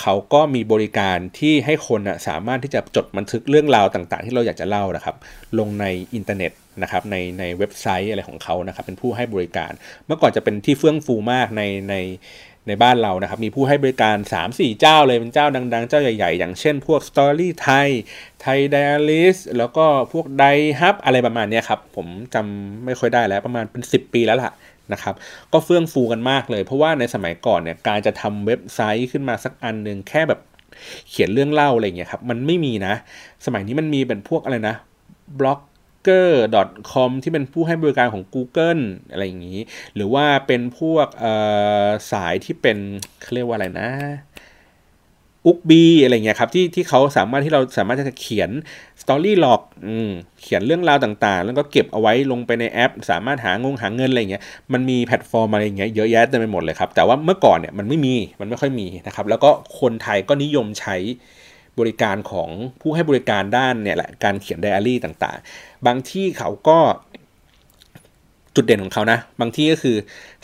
[0.01, 5.17] เขาก็มีบริการที่ให้คนสามารถที่จะจดบันทึกเรื่องราวต่างๆ ที่เราอยากจะเล่านะครับ
[5.59, 9.73] ลงในอินเทอร์เน็ต นะครับในในเว็บไซต์อะไรของเขานะครับเป็นผู้ให้บริการ
[10.07, 11.95] เมื่อก่อนจะเป็นที่เฟื่องฟูมากในใน
[12.71, 14.17] ในบ้านเรานะครับมีผู้ให้บริการ
[14.49, 17.89] 3-4 เจ้าเลยเป็นเจ้าดัง ๆ เจ้าใหญ่ๆ อย่างเช่นพวก Story ไทย
[18.43, 20.45] ไทย Dialis แล้วก็พวกได
[20.81, 24.53] ฮับอะไรประมาณนี้ครับผมจำไม่ค่อยได้แล้วประมาณเป็น 10 ปีแล้วล่ะ
[24.93, 25.15] นะครับ
[25.53, 30.41] ก็เฟื่องฟูกันมากเลย เพราะว่าในสมัยก่อนเนี่ยการจะทำเว็บไซต์ขึ้นมาสักอันหนึ่งแค่แบบ
[31.11, 32.95] เขียนเรื่องเล่าอะไรเงี้ยครับมันไม่มีนะ
[33.47, 34.75] สมัยนี้มันมีเป็นพวกอะไรนะ
[35.39, 35.61] บล็อก
[36.09, 39.61] blogger.com ที่เป็นผู้ให้บริการของ Google อะไรอย่างนี้
[39.95, 41.09] หรือว่าเป็นพวก
[42.13, 42.79] สายที่เป็น
[43.23, 43.91] เขาเรียกว่าอะไรนะ
[45.47, 48.51] Ookbee อะไรเงี้ยครับที่ที่เขาสามารถที่เราสามารถจะเขียน
[49.03, 49.61] story หลอก
[50.43, 54.43] เขียนเรื่องราวต่างๆ แล้วก็เก็บเอาไว้ลงไปในแอป สามารถหางงหาเงินอะไรเงี้ย
[54.73, 60.97] มันมีแพลตฟอร์มอะไรเงี้ยเยอะแยะเต็มไปหมดเลยครับ แต่ว่าเมื่อก่อนเนี่ยมันไม่มีมันไม่ค่อยมีนะครับแล้วก็คนไทยก็นิยมใช้
[61.81, 66.79] บริการของผู้ให้บริการด้านเนี่ยแหละการเขียนไดอารี่ต่างๆ บางที่เขาก็
[68.55, 69.97] จุดเด่นของเขานะ บางที่ก็คือ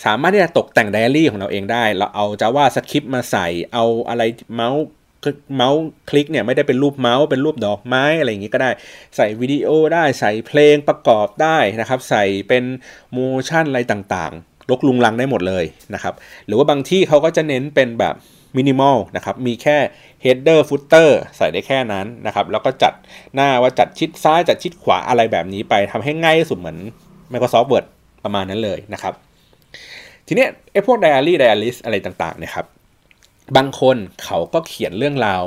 [0.05, 4.23] สามารถที่จะตกแต่งไดอารี่ของเราเองได้ เราเอา JavaScript มาใส่เอาอะไร
[4.55, 4.85] เมาส์
[5.57, 8.71] เมาส์คลิกเนี่ยไม่ได้เป็นรูปเมาส์เป็นรูปดอกไม้อะไรอย่างงี้ก็ได้
[9.17, 12.65] ใส่วิดีโอได้ใส่เพลงประกอบได้นะครับ ใส่เป็น
[13.13, 16.15] motion อะไรต่างๆรกรุงรังได้หมดเลยนะครับ
[16.47, 18.15] หรือว่าบางที่เขาก็จะเน้นเป็นแบบ
[18.57, 19.77] มินิมอลนะครับมีแค่
[20.25, 22.95] header footer ใส่ได้แค่นั้นนะครับแล้วก็จัด
[23.35, 26.79] หน้าว่าจัดชิดซ้ายจัดชิดขวาอะไรแบบนี้ไปทำให้ง่ายที่สุดเหมือน
[27.33, 27.85] Microsoft Word
[28.25, 29.15] ประมาณนั้นเลยนะครับ
[30.27, 32.67] ทีนี้ไอ้พวก diary diarist อะไรต่างๆเนี่ยครับ
[33.57, 35.45] บางคนเขาก็เขียนเรื่องราว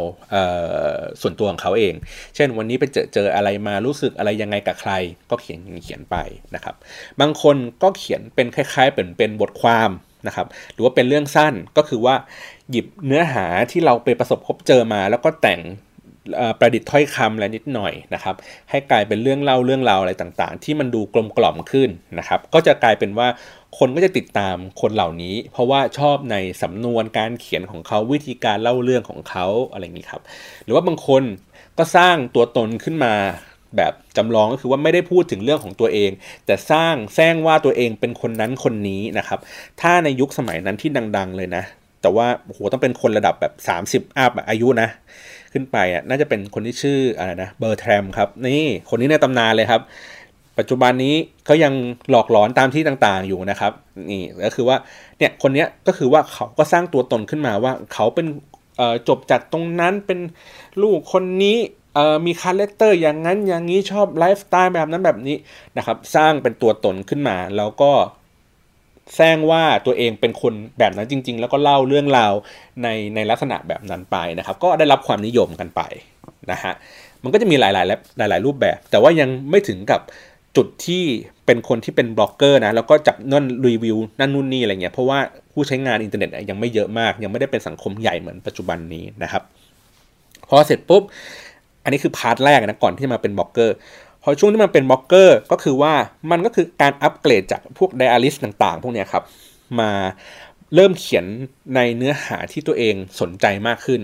[1.21, 1.93] ส่วนตัวของเขาเอง
[2.35, 4.91] เช่นวันนี้ไปเจอเจออะไรมารู้สึกอะไรยังไงกับใคร
[5.29, 6.15] ก็เขียนเขียนไป
[6.55, 6.75] นะครับ
[7.21, 9.89] บางคนก็เขียนเป็นคล้ายๆเป็นเป็นบทความ
[10.27, 12.15] นะครับหรือว่าเป็นเรื่องสั้นก็คือว่า
[12.71, 15.61] หยิบเนื้อหาที่เราไปประสบพบเจอมา แล้วก็แต่ง
[16.59, 18.35] ประดิษฐ์ถ้อยคำอะไรนิดหน่อยนะครับ
[18.69, 23.27] ให้กลายเป็นเรื่องเล่าเรื่องราวอะไรต่างๆ ที่มันดูกลมกล่อมขึ้นนะครับ ก็จะกลายเป็นว่า
[23.77, 30.21] คนก็จะติดตามคนเหล่านี้ เพราะว่าชอบในสำนวนการเขียนของเขาวิธีการเล่าเรื่องของเขาอะไรอย่างนี้ครับ
[30.63, 31.23] หรือว่าบางคน
[31.77, 33.13] ก็สร้างตัวตนขึ้นมา
[33.75, 36.11] แบบจำลองก็คือว่าไม่ได้พูดถึงเรื่องของตัวเอง
[36.45, 39.39] แต่สร้างแซงว่าตัวเองเป็นคนนั้นคนนี้นะครับ
[39.81, 41.63] ถ้าในยุคสมัยนั้นที่ดัง ๆ เลยนะ
[42.01, 43.53] แต่ว่าโหต้องเป็นคนระดับแบบ
[43.87, 44.89] 30 up อายุนะ
[45.53, 49.81] ขึ้นไปอะน่าจะเป็นคนที่ชื่ออะไรนะ Bertram ครับ นี่คนนี้ในตำนานเลยครับ
[50.57, 51.73] ปัจจุบันนี้เขายัง
[52.09, 53.71] หลอกหลอนตามที่ต่างๆอยู่นะครับ
[54.09, 54.77] นี่ก็คือว่า
[55.17, 58.27] เนี่ยคนนี้ก็คือว่าเขาก็สร้างตัวตนขึ้นมาว่าเขาเป็น
[59.07, 60.19] จบจากตรงนั้นเป็น
[60.81, 61.57] ลูกคนนี้
[62.25, 65.35] มี character อย่างนั้นอย่างนี้ชอบไลฟ์สไตล์แบบนั้นแบบนี้
[65.77, 67.91] นะครับสร้างเป็นตัวตนขึ้นมา แล้วก็
[69.15, 72.33] แสร้งว่าตัวเองเป็นคนแบบนั้นจริง ๆ แล้วก็เล่าเรื่องราว
[72.83, 75.81] ในในลักษณะแบบนั้นไปนะครับ ก็ได้รับความนิยมกันไป
[76.51, 76.73] นะฮะ
[77.23, 77.85] มันก็จะมีหลายหลาย
[78.17, 80.01] หลายหลายรูปแบบ แต่ว่ายังไม่ถึงกับ
[80.57, 81.03] จุดที่
[81.45, 85.19] เป็นคนที่เป็นบล็อกเกอร์นะแล้วก็จับนั่นรีวิวนั่นนู่นนี่อะไรเงี้ยเพราะว่า
[85.53, 89.43] ผู้ใช้งานอินเทอร์เน็ตยังไม่เยอะมาก ยังไม่ได้เป็นสังคมใหญ่เหมือนปัจจุบันนี้นะครับ
[90.49, 91.03] พอเสร็จปุ๊บ
[91.87, 93.75] อันนี้คือ part แรกนะก่อนที่จะมาเป็นบล็อกเกอร์
[94.23, 95.93] พอช่วงที่มันเป็นบล็อกเกอร์ก็คือว่า
[96.31, 99.23] มันก็คือการอัปเกรดจากพวกไดอาริสต่างๆ พวกนี้ครับ
[99.79, 99.91] มา
[100.75, 101.25] เริ่มเขียน
[101.75, 104.01] ในเนื้อหาที่ตัวเองสนใจมากขึ้น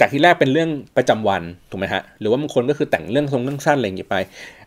[0.00, 4.16] จากที่แรกเป็นเรื่องประจำวันถูกไหมฮะหรือว่าบางคนก็คือแต่งเรื่องทรงเรื่องสั้นอะไรอย่างงี้ไป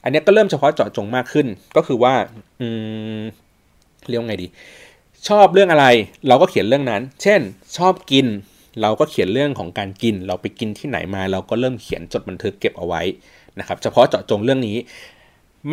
[0.03, 2.13] อันนี้ก็เริ่มเฉพาะเจาะจงมากขึ้น ก็คือว่า
[2.59, 2.67] อื
[3.19, 3.21] ม
[4.07, 4.47] เรียกไงดี
[5.27, 5.85] ชอบเรื่องอะไร
[6.27, 7.41] เราก็เขียนเรื่องนั้น เช่น
[7.77, 8.25] ชอบกิน
[8.81, 13.01] เราก็เขียนเรื่องของการกิน เราไปกินที่ไหนมา เราก็เริ่มเขียนจดบันทึกเก็บเอาไว้
[13.59, 14.77] นะครับ เฉพาะเจาะจงเรื่องนี้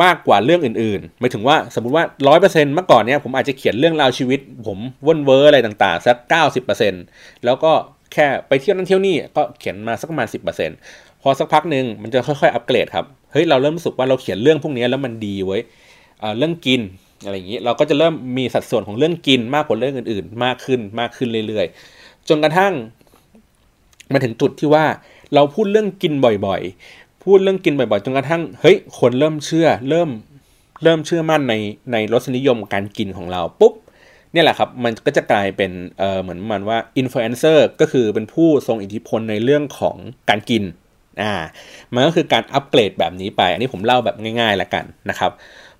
[0.03, 7.03] มากกว่าเรื่องอื่นๆหมายถึงว่าสมมติว่าร้อยเปอร์เซ็นต์เมื่อก่อนเนี้ยผมอาจจะเขียนเรื่องราวชีวิต ผมว่นเวอร์อะไรต่างๆ สักเก้าสิบเปอร์เซ็นต์
[7.45, 7.71] แล้วก็
[8.13, 10.77] แค่ไปเที่ยวนั้นเที่ยวนี่ก็เขียนมาสักประมาณสิบเปอร์เซ็นต์
[11.21, 15.57] พอสักพักหนึ่งมันจะค่อยๆ อัปเกรดครับ เฮ้ย เราเริ่มรู้สึกว่าเราเขียนเรื่องพวกนี้แล้วมันดีเว้ย
[16.37, 16.81] เรื่องกิน
[17.23, 21.75] อะไรอย่างนี้ เราก็จะเริ่มมีสัดส่วนของเรื่องกินมากกว่าเรื่องอื่นๆ มากขึ้นมากขึ้นเรื่อยๆ
[22.29, 22.73] จนกระทั่ง
[24.13, 24.85] มาถึงจุดที่ว่า
[25.33, 26.13] เราพูดเรื่องกิน
[26.45, 30.09] บ่อยๆ พูดเรื่องกินบ่อยๆ จนกระทั่ง เฮ้ย คนเริ่มเชื่อ เริ่ม
[30.83, 31.53] เริ่มเชื่อมั่นใน
[31.91, 33.73] ในรสนิยมการกินของเรา ปุ๊บ
[34.33, 39.95] เนี่ยแหละครับ มันก็จะกลายเป็น เออเหมือนมันว่า อินฟลูเอนเซอร์ ก็คือเป็นผู้ทรงอิทธิพลในเรื่องของ
[40.29, 40.63] การกิน
[41.21, 41.33] อ่า
[41.93, 45.31] มันก็คือการอัปเกรดแบบนี้ไป อันนี้ผมเล่าแบบง่ายๆแล้วกันนะครับ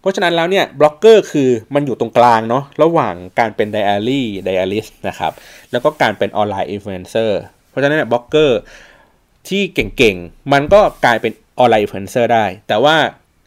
[0.02, 5.32] เพราะฉะนั้นแล้วเนี่ยบล็อกเกอร์คือมันอยู่ตรงกลางเนาะระหว่างการเป็นไดอารี่ diarist นะครับ
[5.72, 7.40] แล้วก็การเป็น online influencer
[7.70, 8.60] เพราะฉะนั้นเนี่ยบล็อกเกอร์
[9.50, 12.96] ที่เก่งๆ มันก็กลายเป็น online influencer ได้ แต่ว่า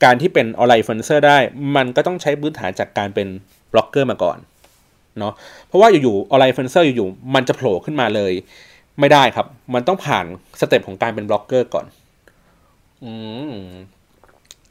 [0.04, 1.38] การที่เป็น online influencer ได้
[1.76, 3.28] มันก็ต้องใช้พื้นฐานจากการเป็น
[3.72, 4.38] บล็อกเกอร์มาก่อน
[5.18, 5.32] เนาะ
[5.66, 8.32] เพราะว่าอยู่ๆ online influencer อยู่ๆมันจะโผล่ขึ้นมาเลย
[9.00, 10.24] ไม่ได้ครับ มันต้องผ่าน
[10.60, 11.86] step ของการเป็นบล็อกเกอร์ก่อน
[13.04, 13.10] อื
[13.54, 13.62] ม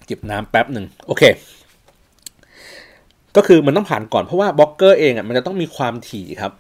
[0.10, 1.24] จิบน้ำแป๊บหนึ่ง โอเค
[3.36, 6.54] ก็คือมันต้องผ่านก่อนเพราะว่าบล็อกเกอร์เองอะมันจะต้องมีความถี่ครับ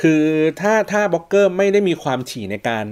[0.00, 0.22] คือ
[0.60, 2.86] ถ้าถ้าบล็อกเกอร์ไม่ได้มีความถี่ในการ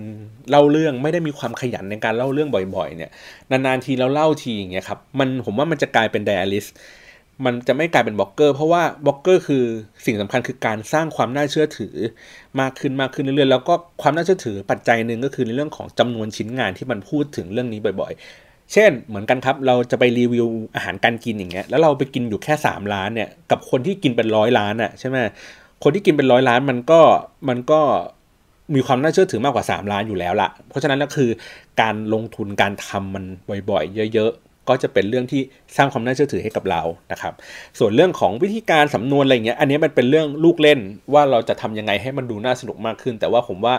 [0.51, 3.11] เล่าเรื่องไม่ได้มีความขยันในการเล่าเรื่องบ่อยๆ เนี่ย
[3.51, 6.67] นานๆทีเราเล่าทีอย่างเงี้ยครับมันผมว่ามันจะกลายเป็น diarist
[7.45, 9.65] มันจะไม่กลายเป็นบล็อกเกอร์เพราะว่าบล็อกเกอร์คือ
[10.07, 11.95] สิ่งสำคัญคือการสร้างความน่าเชื่อถือ
[12.61, 25.17] มากขึ้นมากขึ้นเรื่อยๆแล้วก็ความน่าเชื่อถือปัจจัยหนึ่งก็คือในเรื่องของจำนวนชิ้นงานที่มันพูดถึงเรื่องนี้บ่อยๆ เช่นเหมือนกันครับเราจะไปรีวิวอาหารการกินอย่างเงี้ยแล้วเราไปกินอยู่แค่3ล้านเนี่ยกับคนที่กินเป็นร้อยล้านอะใช่ไหม
[25.83, 27.01] คนที่กินเป็นร้อยล้านมันก็
[27.49, 27.81] มันก็
[28.75, 31.31] มีความน่าเชื่อถือมากกว่า 3 ล้านอยู่แล้วละเพราะฉะนั้นก็คือ
[31.81, 33.25] การลงทุนการทำมัน
[33.71, 34.33] บ่อยๆ เยอะ
[34.69, 35.43] ก็จะเป็นเรื่องที่
[35.77, 37.33] สร้างความน่าเชื่อถือให้กับเรานะครับ
[37.79, 40.81] ส่วนเรื่องของวิธีการสำนวนอะไรเงี้ยอันนี้มันเป็นเรื่องลูกเล่น
[41.15, 43.75] ว่าเราจะทำยังไงให้มันดูน่าสนุกมากขึ้น แต่ว่าผมว่า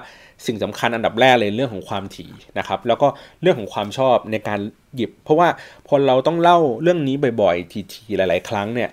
[0.45, 3.07] สิ่งสำคัญอันดับแรกเลยเรื่องของความถี่นะครับแล้วก็
[3.41, 4.59] เรื่องของความชอบในการ
[4.95, 5.47] หยิบ เพราะว่า
[5.87, 8.89] พอเราต้องเล่าเรื่องนี้บ่อยๆทีๆหลาย ๆ ครั้งเนี่ย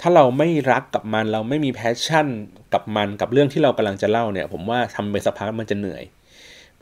[0.00, 2.26] ถ้าเราไม่รักกับมันเราไม่มี passion
[2.74, 6.04] กับมันกับเรื่องที่เรากำลังจะเล่าเนี่ย ผมว่าทำไปสักพักมันจะเหนื่อย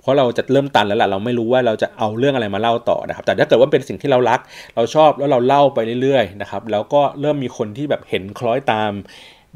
[0.07, 4.41] เพราะเราจะเริ่มตันแล้วล่ะเราไม่รู้ว่าเราจะเอาเรื่องอะไรมาเล่าต่อนะครับ แต่ถ้าเกิดว่าเป็นสิ่งที่เรารัก
[4.77, 8.93] เราชอบแล้วเราเล่าไปเรื่อยๆนะครับแล้วก็เริ่มมีคนที่แบบเห็นคล้อยตาม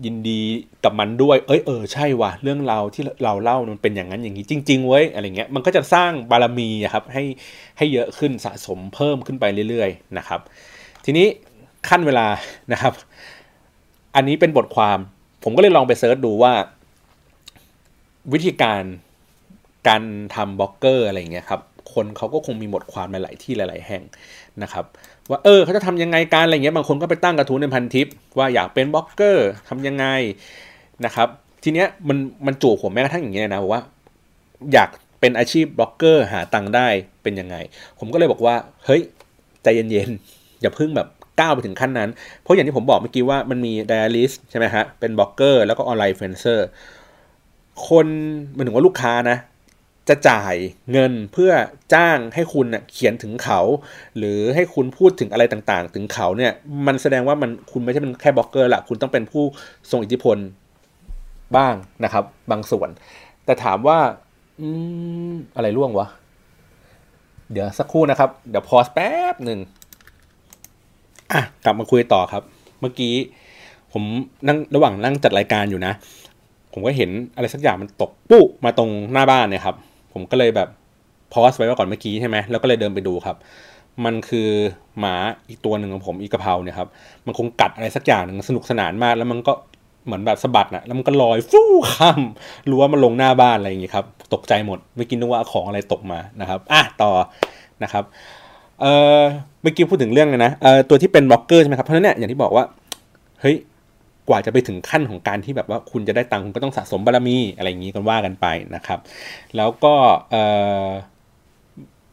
[0.04, 0.40] ยินดี
[0.84, 7.24] กับมันด้วย เอ้ยเออใช่ว่ะเรื่องเราที่เราเล่ามันเป็นอย่างนั้นอย่างนี้จริง ๆ เว้ยอะไรเงี้ยมันก็จะสร้างบารมีครับให้
[7.78, 10.40] ให้เยอะขึ้นสะสมเพิ่มขึ้นไปเรื่อยๆนะครับ
[11.04, 11.26] ทีนี้
[11.88, 12.26] คั่นเวลา
[12.72, 12.94] นะครับ
[14.16, 14.98] อันนี้เป็นบทความ
[15.44, 16.52] ผมก็เลยลองไป search ดูว่า
[18.32, 18.82] วิธีการ
[19.88, 20.02] การ
[20.34, 21.60] ทำบล็อกเกอร์อะไรเงี้ยครับ
[21.94, 24.02] คนเขาก็คงมีบทความหลายที่หลาย ๆ แห่ง
[24.62, 24.84] นะครับ
[25.30, 28.06] ว่าเออเขาจะทำยังไงการอะไรเงี้ยบางคนก็ไปตั้งกระทู้ในพันทิป
[28.38, 30.06] ว่าอยากเป็นบล็อกเกอร์ทำยังไง
[31.04, 31.28] นะครับ
[31.62, 33.82] ทีเนี้ยมันมันจู่ผมแม้กระทั่งอย่างเงี้ยนะว่า
[34.72, 34.90] อยาก
[35.20, 36.88] เป็นอาชีพบล็อกเกอร์หาตังค์ได้
[37.22, 37.56] เป็นยังไง
[37.98, 39.02] ผมก็เลยบอกว่า เฮ้ย
[39.62, 41.08] ใจเย็น ๆ อย่าเพิ่งแบบ
[41.40, 46.66] ก้าวไปถึงขั้นนั้น เพราะอย่างที่ผมบอกเมื่อกี้ว่ามันมี diarist ใช่ไหมฮะเป็นบล็อกเกอร์แล้วก็ online influencer
[47.88, 48.06] คน
[48.54, 49.36] หมายถึงว่าลูกค้านะ
[50.10, 50.54] จะจ่าย
[50.92, 51.52] เงินเพื่อ
[51.94, 53.60] จ้างให้คุณเนี่ยเขียนถึงเขา
[54.18, 56.52] หรือให้คุณพูดถึงอะไรต่างๆ ถึงเขาเนี่ย
[56.86, 59.44] มันแสดงว่ามันคุณไม่ใช่เป็นแค่บล็อกเกอร์ละคุณต้องเป็นผู้
[59.90, 60.36] ทรงอิทธิพล
[61.56, 62.88] บ้างนะครับ บางส่วน
[63.44, 63.98] แต่ถามว่า
[64.60, 64.68] อื
[65.30, 66.06] มอะไรร่วงวะ
[67.52, 69.58] เดี๋ยวสักครู่นะครับ เดี๋ยวพอสแป๊บหนึ่ง
[71.32, 72.42] อะกลับมาคุยต่อครับ
[72.80, 73.14] เมื่อกี้
[73.92, 74.02] ผม
[74.46, 75.92] นั่งระหว่างนั่งจัดรายการอยู่นะ
[76.72, 79.76] ผมก็เห็นอะไรสักอย่างมันตกปุ๊มาตรงหน้าบ้านเนี่ยครับ
[80.20, 80.68] ผมก็เลยแบบ
[81.32, 83.36] พอสไว้ก่อนเมื่อกี้ใช่ไหมแล้วก็เลยเดินไปดูครับ
[84.04, 84.48] มันคือ
[84.98, 85.14] หมา
[85.48, 86.88] อีกตัวหนึ่งของผมอีกระเพราเนี่ยครับ
[87.26, 89.52] มันคงกัดอะไรสักอย่างหนึ่งสนุกสนานมาก แล้วมันก็
[90.06, 92.20] เหมือนแบบสะบัดนะแล้วมันก็ลอยฟู่ข้าม
[92.70, 97.10] รั้วมาลงหน้าบ้านอะไรอย่างงี้ครับ ตกใจหมดไม่กินนึกว่าของอะไรตกมานะครับอะต่อ
[97.82, 98.04] นะครับ
[98.80, 99.20] เอ่อ
[99.62, 102.64] เมื่อกี้พูดถึงเรื่องเลยนะเอ่อตัวที่เป็นบล็อกเกอร์ใช่ไหมครับเพราะฉะนั้นเนี่ยอย่างที่บอกว่า
[103.40, 103.56] เฮ้ย
[104.28, 108.98] กว่าจะไปถึงขั้นของการที่แบบว่าคุณจะได้ตังค์คุณก็ต้องสะสมบารมีอะไรอย่างนี้กันว่ากันไปนะครับ
[109.56, 109.94] แล้วก็
[110.34, 110.36] อ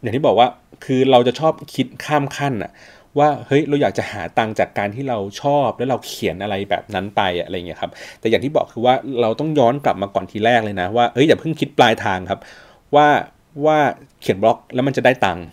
[0.02, 0.48] อย่างที่บอกว่า
[0.86, 2.72] คือเราจะชอบคิดข้ามขั้นอะ
[3.20, 12.40] ว่าเฮ้ยเราอยากจะหาตังค์จากการที่เราชอบแล้วเราเขียนอะไรแบบนั้นไปอะไรเงี้ยครับแต่อย่างที่บอกคือว่าเราต้องย้อนกลับมาก่อนทีแรกเลยนะว่าเอ้ยอย่าเพิ่งคิดปลายทางครับ
[12.96, 13.08] ว่า
[13.66, 13.78] ว่า
[14.22, 15.46] เขียนบล็อกแล้วมันจะได้ตังค์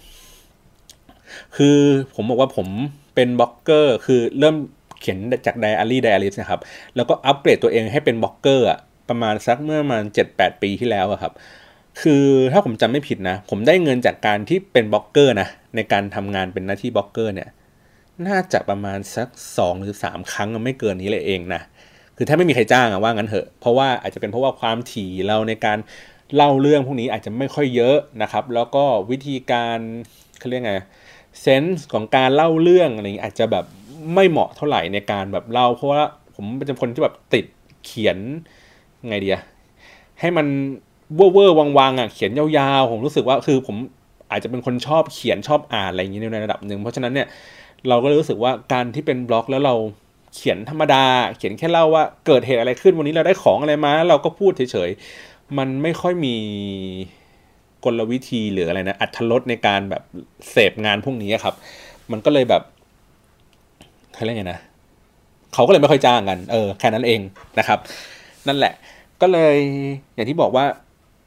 [1.57, 1.79] คือ
[2.14, 2.69] ผมบอกว่าผม
[3.14, 4.57] เป็นบล็อกเกอร์คือเริ่ม
[5.05, 6.61] เขียนจากไดอารี่ diarist นะครับ
[6.97, 8.67] แล้วก็อัปเกรดตัวเองให้เป็นบล็อกเกอร์
[9.09, 11.33] ประมาณสักเมื่อประมาณเจ็ดแปดปีที่แล้วครับ
[12.01, 17.49] คือถ้าผมจำไม่ผิดนะ ผมได้เงินจากการที่เป็นบล็อกเกอร์นะ ในการทำงานเป็นหน้าที่บล็อกเกอร์เนี่ย
[18.27, 21.62] น่าจะประมาณสักสองหรือสามครั้งไม่เกินนี้เลยเองนะ
[22.17, 25.79] คือถ้าไม่มีใครจ้างอะว่างั้นเถอะ เพราะว่าอาจจะเป็นเพราะว่าความถี่เราในการ
[26.35, 29.79] เล่าเรื่องพวกนี้อาจจะไม่ค่อยเยอะนะครับ แล้วก็วิธีการ
[30.38, 30.75] เขาเรียกไง
[31.40, 33.64] sense ของการเล่าเรื่องอะไรอาจจะแบบ
[34.14, 36.03] ไม่เหมาะเท่าไหร่ในการแบบเล่าเพราะว่า
[36.35, 37.47] ผมเป็นคนที่แบบติด
[37.85, 38.19] เขียน
[39.09, 39.38] ไงเดีย
[40.21, 40.47] ให้มัน
[41.14, 43.77] เวอร์เวอวางๆอะเขียนยาวๆ ผมรู้สึกว่าคือผม
[44.31, 47.29] อาจจะเป็นคนชอบเขียนชอบอ่านอะไรอย่างนี้ในระดับหนึ่งเพราะฉะนั้นเนี่ย
[47.88, 49.75] เราก็เลยรู้สึกว่าการที่เป็นบล็อกแล้วเรา
[50.35, 51.05] เขียนธรรมดา
[51.37, 56.35] เขียนแค่เล่าว่าเกิดเหตุอะไรขึ้นวันนี้เราได้ของอะไรมา เราก็พูดเฉยๆ มันไม่ค่อยมี
[57.85, 60.03] กลวิธีหรืออะไรนะอัตรสในการแบบ
[60.51, 61.55] เสพงานพวกนี้ครับ
[62.12, 62.62] มันก็เลยแบบ
[64.14, 64.61] เขาเรียกไงนะ
[65.55, 67.20] เขาก็เลยไม่ค่อยจ้างกัน เออแค่นั้นเอง
[67.59, 67.79] นะครับ
[68.48, 68.72] นั่นแหละ
[69.20, 69.57] ก็เลย
[70.14, 70.64] อย่างที่บอกว่า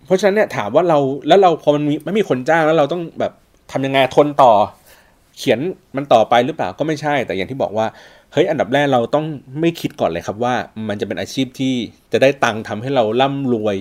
[0.05, 0.97] เพราะฉะนั้นเนี่ยถามว่าเรา
[1.27, 3.31] แล้วเราพอมันมีไม่มีคนจ้างแล้วเราต้องแบบ
[3.71, 4.51] ทำยังไงทนต่อ
[5.37, 5.59] เขียน
[5.95, 7.85] มันต่อไปหรือเปล่าก็ไม่ใช่ แต่อย่างที่บอกว่า
[8.39, 9.25] ฮ้ยอันดับแรกเราต้อง
[9.59, 10.55] ไม่คิดก่อนเลยครับว่า
[10.87, 11.75] มันจะเป็นอาชีพที่
[12.11, 13.77] จะได้ตังค์ทำให้เราร่ำรวย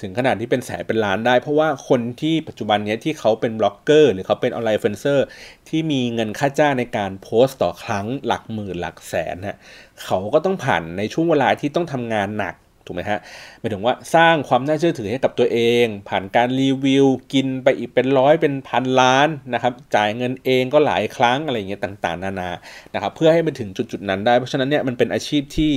[0.00, 5.26] ถึงขนาดที่เป็นแสนเป็นล้านได้ เพราะว่าคนที่ปัจจุบันนี้ที่เขาเป็นบล็อกเกอร์ หรือเขาเป็นออนไลน์เฟนเซอร์
[5.68, 9.58] ที่มีเงินค่าจ้างในการโพสต์ต่อครั้งหลักหมื่นหลักแสนฮะ
[10.04, 12.54] เขาก็ต้องผ่านในช่วงเวลาที่ต้องทำงานหนัก
[12.90, 13.20] ถูกไหมฮะ
[13.60, 22.50] หมายถึงว่าสร้างความน่าเชื่อถือให้กับตัวเอง ผ่านการรีวิว กินไปอีกเป็นร้อยเป็นพันร้านนะครับจ่ายเงินเองก็หลายครั้งอะไรเงี้ยต่างๆ นานา
[22.94, 25.74] นะครับเพื่อให้มันถึงจุดๆนั้นได้ เพราะฉะนั้นเนี่ยมันเป็นอาชีพที่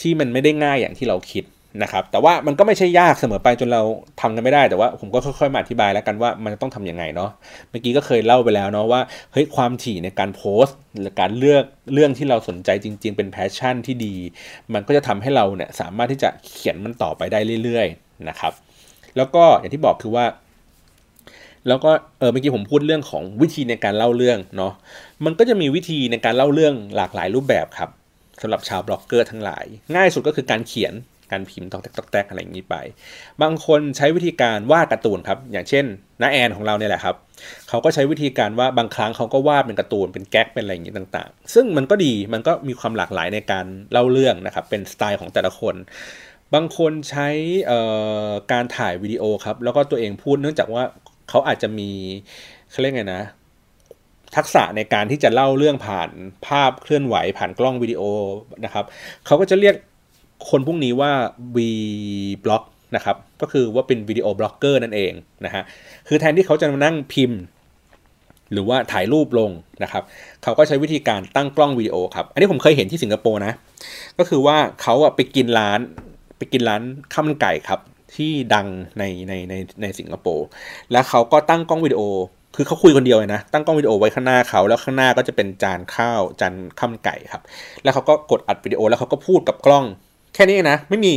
[0.00, 1.44] ที่มันไม่ได้ง่ายอย่างที่เราคิด
[1.82, 3.82] นะครับแต่ว่ามันก็ไม่ใช่ยากเสมอไปจนเรา
[4.20, 7.30] ทำกันไม่ได้แต่ว่าผมก็ค่อยๆมาอธิบายแล้วกันว่ามันต้องทำยังไงเนาะ
[7.70, 9.00] เมื่อกี้ก็เคยเล่าไปแล้วเนาะว่า
[9.32, 14.14] เฮ้ยความถี่ในการโพสต์หรือการเลือกเรื่องที่เราสนใจจริง ๆ เป็น passion ที่ดี
[14.74, 18.52] มันก็จะทำให้เราเนี่ยสามารถที่จะเขียนมันต่อไปได้เรื่อยๆนะครับ
[19.16, 20.26] แล้วก็อย่างที่บอกคือว่า
[21.68, 24.72] แล้วก็เออเมื่อกี้ผมพูดเรื่องของวิธีในการเล่าเรื่องเนาะ
[25.24, 27.90] มันก็จะมีวิธีในการเล่าเรื่องหลากหลายรูปแบบครับ
[28.42, 30.94] สำหรับชาวบล็อกเกอร์ทั้งหลาย ง่ายสุดก็คือการเขียน
[31.32, 32.76] การพิมพ์ตอกแตกตอกแตกอะไรอย่างนี้ไป
[33.42, 35.84] บางคนใช้วิธีการวาดการ์ตูนครับ อย่างเช่น
[36.20, 37.16] น้าแอนของเราเนี่ยแหละครับ
[37.68, 45.74] เขาก็ใช้วิธีการว่าบางครั้งเขาก็วาดเป็นการ์ตูนเป็นแก๊กเป็นอะไรอย่างนี้ต่างๆ ซึ่งมันก็ดีมันก็มีความหลากหลายในการเล่าเรื่องนะครับเป็นสไตล์ของแต่ละคน
[46.54, 47.28] บางคนใช้
[48.52, 50.84] การถ่ายวิดีโอครับแล้วก็ตัวเองพูดเนื่องจากว่า
[51.28, 51.90] เขาอาจจะมี
[52.70, 53.22] เขาเรียกไงนะ
[54.36, 56.10] ทักษะในการที่จะเล่าเรื่องผ่าน
[56.46, 58.02] ภาพเคลื่อนไหวผ่านกล้องวิดีโอ
[58.64, 58.84] นะครับ
[59.26, 59.74] เขาก็จะเรียก
[60.48, 61.12] คนพวกนี้ว่า
[61.56, 61.58] V
[62.44, 62.64] block
[62.96, 65.12] นะครับ ก็คือว่าเป็นวิดีโอบล็อกเกอร์นั่นเอง
[65.44, 65.62] นะฮะ
[66.08, 67.40] คือแทนที่เขาจะมานั่งพิมพ์
[68.52, 69.50] หรือว่าถ่ายรูปลง
[69.82, 70.02] นะครับ
[70.42, 73.52] เขาก็ใช้วิธีการตั้งกล้องวิดีโอครับ อันนี้ผมเคยเห็นที่สิงคโปร์นะ
[74.18, 75.80] ก็คือว่าเขาอะไปกินร้าน
[76.38, 77.80] ไปกินร้านข้าวมันไก่ครับ
[78.14, 78.66] ที่ดัง
[78.98, 80.46] ในในในในสิงคโปร์
[80.92, 82.02] แล้วเขาก็ตั้งกล้องวิดีโอ
[82.56, 87.42] คือเขาคุยคนเดียวเลยนะ ตั้งกล้องวิดีโอไว้ข้างหน้าเขา แล้วข้างหน้าก็จะเป็นจานข้าวจานข้าวมันไก่ครับ
[87.82, 89.84] แล้วเขาก็กดอัดวิดีโอแล้วเขาก็พูดกับกล้อง
[90.34, 91.12] แค่นี้นะ ไม่มี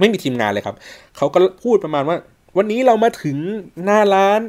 [0.00, 0.76] ไม่มีทีมงานเลยครับ
[1.16, 2.16] เขาก็พูดประมาณว่า
[2.58, 3.36] วันนี้เรามาถึง
[3.84, 4.40] หน้าร้าน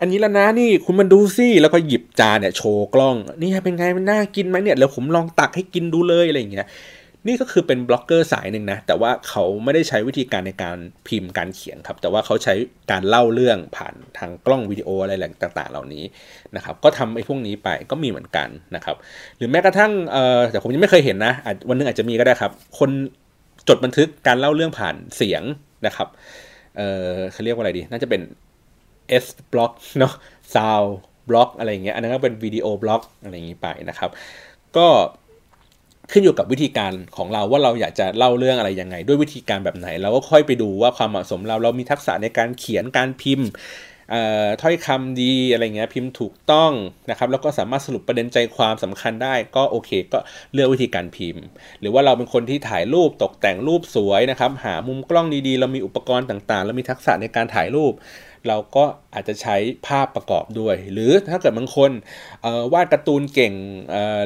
[0.00, 6.68] อันนี้แล้วนะนี่คุณมาดูสิแล้วก็หยิบจานเนี่ยโชว์กล้อง นี่เป็นไงมันน่ากินไหมเนี่ยแล้วผมลองตักให้กินดูเลยอะไรอย่างเงี้ย
[7.26, 12.54] นี่ก็คือเป็นบล็อกเกอร์สายหนึ่งนะ แต่ว่าเขาไม่ได้ใช้วิธีการในการพิมพ์การเขียนครับ แต่ว่าเขาใช้
[12.90, 16.04] การเล่าเรื่องผ่านทางกล้องวิดีโออะไรต่างๆ เหล่านี้
[16.56, 18.96] นะครับ ก็ทำไอ้พวกนี้ไปก็มีเหมือนกันนะครับ
[19.36, 21.32] หรือแม้กระทั่งเอ่อแต่ผมยังไม่เคยเห็นนะ
[21.68, 22.90] วันนึงอาจจะมีก็ได้ครับ คน
[23.68, 25.42] จดบันทึกการเล่าเรื่องผ่านเสียง
[25.86, 26.08] นะครับ
[26.76, 28.22] เออเขาเรียกว่าอะไรดี น่าจะเป็น
[29.24, 30.14] S บล็อกเนาะ
[30.54, 30.88] sound
[31.28, 34.10] บล็อกอะไรเงี้ย อันนั้นก็เป็น video blog อะไรอย่างนี้ไปนะครับ
[34.76, 34.86] ก็
[36.12, 43.48] ขึ้นอยู่กับวิธีการของเราว่าเราอยากจะเล่าเรื่องอะไรยังไง ด้วยวิธีการแบบไหน เราก็ค่อยไปดูว่าความเหมาะสมเราเรามีทักษะในการเขียนการพิมพ์
[44.62, 46.72] ถ้อยคำดีอะไรเงี้ยพิมพ์ถูกต้อง
[47.10, 50.18] นะครับแล้วก็สามารถสรุปประเด็นใจความสำคัญได้ก็โอเค ก็
[50.52, 51.44] เลือกวิธีการพิมพ์
[51.80, 57.92] หรือว่าเราเป็นคนที่ถ่ายรูปตกแต่งรูปสวยนะครับหามุมกล้องดีๆ เรามีอุปกรณ์ต่างๆเรามีทักษะในการถ่ายรูป
[58.48, 61.90] เราก็อาจจะใช้ภาพประกอบด้วย หรือถ้าเกิดบางคน
[62.72, 63.54] วาดการ์ตูนเก่ง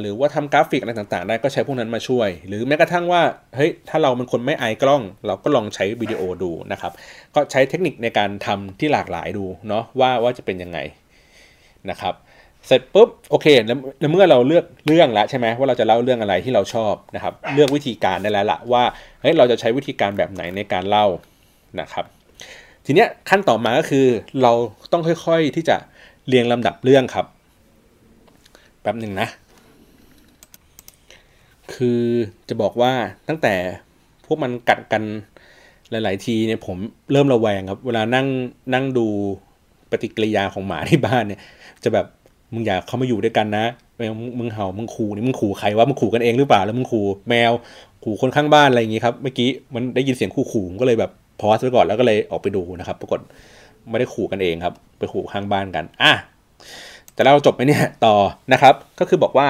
[0.01, 3.23] หรือว่าทำกราฟิกอะไรต่างๆ ได้ก็ใช้พวกนั้นมาช่วย หรือแม้กระทั่งว่า
[3.57, 6.93] เฮ้ยถ้าเราเป็นคนไม่อายกล้อง เราก็ลองใช้วิดีโอดูนะครับ
[7.35, 10.79] ก็ใช้เทคนิคในการทำที่หลากหลายดูเนาะว่าว่าจะเป็นยังไง
[11.91, 12.15] นะครับ
[12.67, 18.83] เสร็จปุ๊บโอเคแล้วเมื่อเราเลือกเรื่องแล้วใช่ไหมว่าเราจะเล่าเรื่องอะไรที่เราชอบนะครับ เลือกวิธีการได้แล้วละว่า
[19.21, 21.07] เฮ้ยเราจะใช้วิธีการแบบไหนในการเล่า
[21.81, 22.05] นะครับ
[22.87, 24.07] ทีเนี้ยขั้นต่อมาก็คือ
[24.43, 24.53] เรา
[24.93, 25.77] ต้องค่อยๆที่จะ
[26.29, 27.27] เรียงลำดับเรื่องครับ
[28.83, 29.29] แป๊บหนึ่งนะ
[31.75, 32.01] คือ
[32.49, 32.93] จะบอกว่า
[33.29, 33.55] ตั้งแต่
[34.25, 35.03] พวกมันกัดกัน
[35.91, 36.77] หลาย ๆ ทีเนี่ยผม
[37.13, 38.27] เริ่มระแวงครับ เวลานั่ง
[38.75, 39.07] นั่งดู
[39.91, 41.41] ปฏิกิริยาของหมาที่บ้านเนี่ย
[41.85, 42.07] จะแบบ
[42.53, 43.67] มึงอยากเขามาอยู่ด้วยกันนะ
[44.39, 47.53] มึงเห่ามึงขู่นี่มึงขู่ใครวะมึงขู่กันเองหรือเปล่าแล้วมึงขู่แมว
[48.05, 53.21] ขู่คนข้างบ้านอะไรอย่างงี้ครับเมื่อกี้มันได้ยินเสียงขู่ขู่ก็เลยแบบ พอสไว้ก่อนแล้วก็เลยออกไปดูนะครับ ปรากฏ
[53.91, 56.13] ไม่ได้ขู่กันเองครับ ไปขู่ข้างบ้านกันอะ
[57.15, 58.17] แต่เราจบไหมเนี่ยต่อ
[58.53, 59.49] นะครับ ก็คือบอกว่า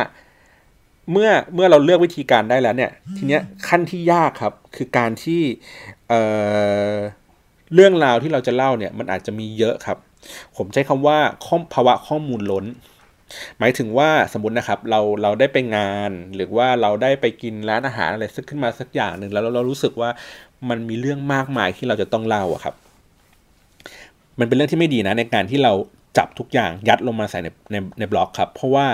[1.12, 5.42] เมื่อเมื่อเราเลือกวิธีการได้แล้วเนี่ย ทีเนี้ยขั้นที่ยากครับ คือการที่
[6.08, 9.98] เเรื่องราวที่เราจะเล่าเนี่ย มันอาจจะมีเยอะครับ
[10.56, 12.66] ผมใช้คำว่าข้อภาวะข้อมูลล้น
[13.58, 20.10] หมายถึงว่าสมมตินะครับ เราเราได้ไปงาน หรือว่าเราได้ไปกินร้านอาหารอะไรสักขึ้นมาสักอย่างหนึ่งแล้วเรารู้สึกว่า
[20.68, 22.74] มันมีเรื่องมากมายที่เราจะต้องเล่าอะครับ
[24.38, 25.72] มันเป็นเรื่องที่ไม่ดีนะในการที่เรา
[26.18, 28.86] จับทุกอย่างยัดลงมาใส่ในในในบล็อกครับ เพราะว่า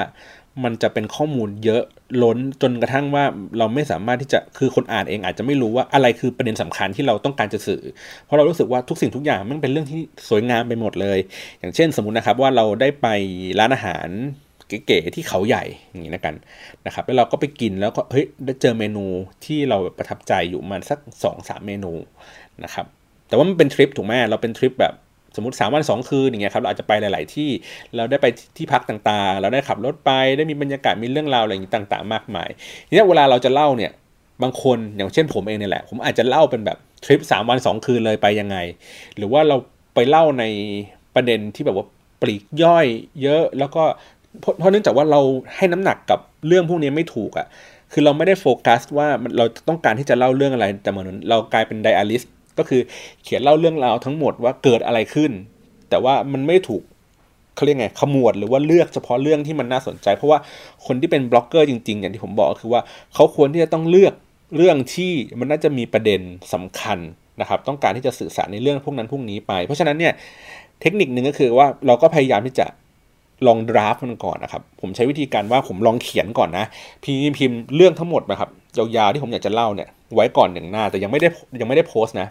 [0.65, 1.83] มันจะเป็นข้อมูลเยอะ
[2.23, 3.25] ล้นจนกระทั่งว่า
[3.59, 7.83] เราไม่สามารถที่จะคือคนอ่านเองอาจจะไม่รู้ว่าอะไรคือประเด็นสำคัญที่เราต้องการจะสื่อ
[8.25, 11.19] เพราะเรารู้สึกว่าทุกสิ่งทุกอย่างมันเป็นเรื่องที่สวยงามไปหมดเลย
[11.59, 13.07] อย่างเช่นสมมตินะครับว่าเราได้ไป
[13.59, 14.09] ร้านอาหาร
[14.87, 16.35] เก๋ๆที่เขาใหญ่อย่างนี้นะกัน
[16.87, 19.05] นะครับแล้วเราก็ไปกินแล้วก็เฮ้ยได้เจอเมนู
[19.45, 21.93] ที่เราประทับใจอยู่มันสัก2อสเมนู
[22.65, 22.87] นะครับ
[23.29, 24.95] แต่ว่ามันเป็นทริปถูกไหมเราเป็นทริปแบบ
[25.37, 27.51] สมมติ 3 วัน 2 คืนอย่างเงี้ยครับเราอาจจะไปหลาย ๆ ที่
[27.97, 32.49] เราได้ไปที่พักต่างๆ เราได้ขับรถไปได้มีบรรยากาศมีเรื่องราวอะไรอย่างนี้ต่าง ๆ มากมาย
[32.89, 33.93] ทีนี้เวลาเราจะเล่าเนี่ย
[34.43, 38.57] บางคนอย่างเช่นผมเองเนี่ยแหละ ผมอาจจะเล่าเป็นแบบทริป 3 วัน 2 คืนเลยไปยังไง
[39.17, 39.57] หรือว่าเรา
[39.95, 40.45] ไปเล่าใน
[41.15, 41.87] ประเด็นที่แบบว่า
[42.23, 42.87] ปลีกย่อย
[43.23, 43.85] เยอะแล้วก็
[44.41, 45.21] เพราะเนื่องจากว่าเรา
[45.57, 47.47] ให้น้ำหนักกับเรื่องพวกนี้ไม่ถูกอะ่ะ
[47.93, 52.23] คือเราไม่ได้โฟกัสว่าเราต้องการที่จะเล่าเรื่องอะไร แต่เหมือนเรากลายเป็นไดอาริส
[52.59, 52.81] ก็คือ
[53.23, 55.31] เขียนเล่าเรื่องราวทั้งหมดว่าเกิดอะไรขึ้น
[55.91, 56.83] แต่ว่ามันไม่ถูก
[57.55, 60.39] เขาเรียกไงขมวดหรือว่าเลือกเฉพาะเรื่องที่มันน่าสนใจ เพราะว่า
[60.87, 62.83] คนที่เป็นบล็อกเกอร์จริง ๆ อย่างที่ผมบอกคือว่า
[63.15, 64.15] เขาควรที่จะต้องเลือก
[64.57, 66.21] เรื่องที่มันน่าจะมีประเด็น
[66.53, 66.99] สำคัญ
[67.41, 70.13] นะครับ ต้องการที่จะสื่อสารในเรื่องพวกนั้นพวกนี้ไป เพราะฉะนั้นเนี่ย
[70.81, 72.67] เทคนิคหนึ่งก็คือว่าเราก็พยายามที่จะ
[73.47, 76.65] ลองดราฟมันก่อนนะครับ ผมใช้วิธีการว่าผมลองเขียนก่อนนะ
[77.05, 78.51] พิมพ์พิมพ์เรื่องทั้งหมดนะครับ
[78.97, 81.29] ยาวๆที่ผมอยากจะเล่าเนี่ยไว้ก่อนหนึ่งหน้าแต่ยังไม่ได้
[81.61, 82.29] ยังไม่ได้โพสต์นะ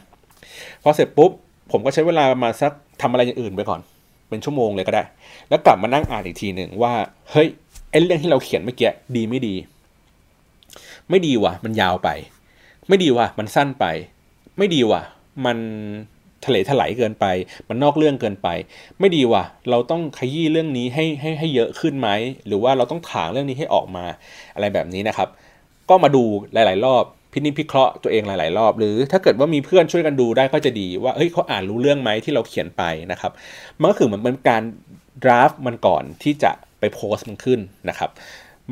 [0.83, 1.31] พอเสร็จปุ๊บ
[1.71, 2.71] ผมก็ใช้เวลามาสัก
[3.01, 3.79] ทำอะไรอย่างอื่นไปก่อน
[4.29, 5.03] เป็นชั่วโมงเลยก็ได้
[5.49, 6.93] แล้วกลับมานั่งอ่านอีกทีหนึ่งว่า
[7.31, 7.47] เฮ้ย
[7.91, 9.55] ไอ้เรื่องที่เราเขียนเมื่อกี้ดีไม่ดี
[11.09, 12.09] ไม่ดีว่ะ มันยาวไป
[12.87, 13.85] ไม่ดีว่ะ มันสั้นไป
[14.57, 15.01] ไม่ดีว่ะ
[15.45, 15.57] มัน
[16.45, 17.25] ทะเลถลายเกินไป
[17.69, 18.47] มันนอกเรื่องเกินไป
[18.99, 22.09] ไม่ดีว่ะ เราต้องขยี้เรื่องนี้ให้ให้ให้เยอะขึ้นไหม
[22.47, 24.05] หรือว่าเราต้องถางเรื่องนี้ให้ออกมา
[24.55, 25.29] อะไรแบบนี้นะครับ
[25.89, 26.23] ก็มาดู
[26.53, 33.31] หลาย ๆ รอบพินิจพิเคราะห์ตัวเองหลาย ๆ รอบ หรือถ้าเกิดว่ามีเพื่อนช่วยกันดูได้ก็จะดีว่าเฮ้ยเขาอ่านรู้เรื่องไหมที่เราเขียนไปนะครับ
[33.79, 34.63] มันก็คือเหมือนเป็นการ
[35.23, 38.09] draft มันก่อนที่จะไปโพสต์มันขึ้นนะครับ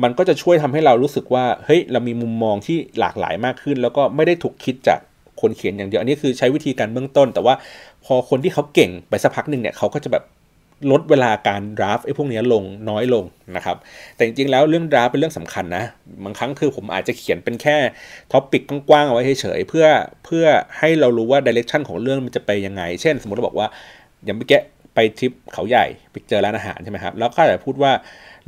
[0.02, 5.00] มันก็จะช่วยทำให้เรารู้สึกว่าเฮ้ยเรามีมุมมองที่หลากหลายมากขึ้น แล้วก็ไม่ได้ถูกคิดจาก
[5.40, 7.54] คนเขียนอย่างเดียวอันนี้คือใช้วิธีการเบื้องต้น แต่ว่า
[8.04, 10.24] พอคนที่เขาเก่งไปสักพักหนึ่งเนี่ยเขาก็จะแบบ
[10.92, 13.24] ลดเวลาการ draft ไอ้พวกนี้ลงน้อยลง
[13.56, 13.76] นะครับ
[14.14, 15.84] แต่จริงๆแล้วเรื่อง draft เป็นเรื่องสำคัญนะ
[16.24, 17.76] บางครั้งคือผมอาจจะเขียนเป็นแค่
[18.32, 19.86] topic กว้างๆเอาไว้เฉยๆเพื่อ
[20.24, 20.44] เพื่อ
[20.78, 23.68] ให้เรารู้ว่าดิเรกชันของเรื่องมันจะไปยังไง เช่น สมมติเราบอกว่า
[24.24, 24.60] อย่างเมื่อกี้
[24.94, 27.92] ไปทริปเขาใหญ่ไปเจอร้านอาหารใช่ไหมครับ แล้วก็อาจจะพูดว่า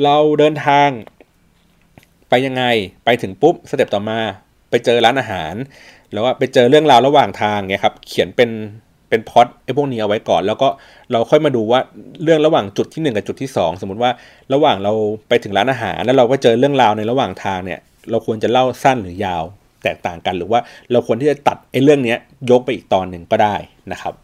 [0.05, 0.89] เราเดินทาง
[2.31, 2.65] ไปยังไง
[3.05, 4.19] ไปถึงปุ๊บสเต็ปต่อมา
[4.73, 5.55] ไปเจอร้านอาหาร
[6.13, 8.51] แล้วว่าไปเจอเรื่องราวระหว่างทางเนี่ยครับเขียนเป็น
[9.09, 10.69] เป็นพอดไอ้พวกนี้เอาไว้ก่อน แล้วก็
[11.13, 11.81] เราค่อยมาดูว่า
[12.23, 14.11] เรื่องระหว่างจุดที่ 1 กับจุดที่ 2 สมมติว่า
[14.55, 14.93] ระหว่างเรา
[15.29, 19.43] ไปถึงร้านอาหาร แล้วเราก็เจอเรื่องราวในระหว่างทางเนี่ยเราควรจะเล่าสั้นหรือยาว
[19.83, 20.61] แตกต่างกันหรือว่า
[20.93, 22.15] เราควรที่จะตัดไอ้เรื่องนี้
[22.51, 23.57] ยกไปอีกตอนหนึ่งก็ได้
[23.93, 24.15] นะครับ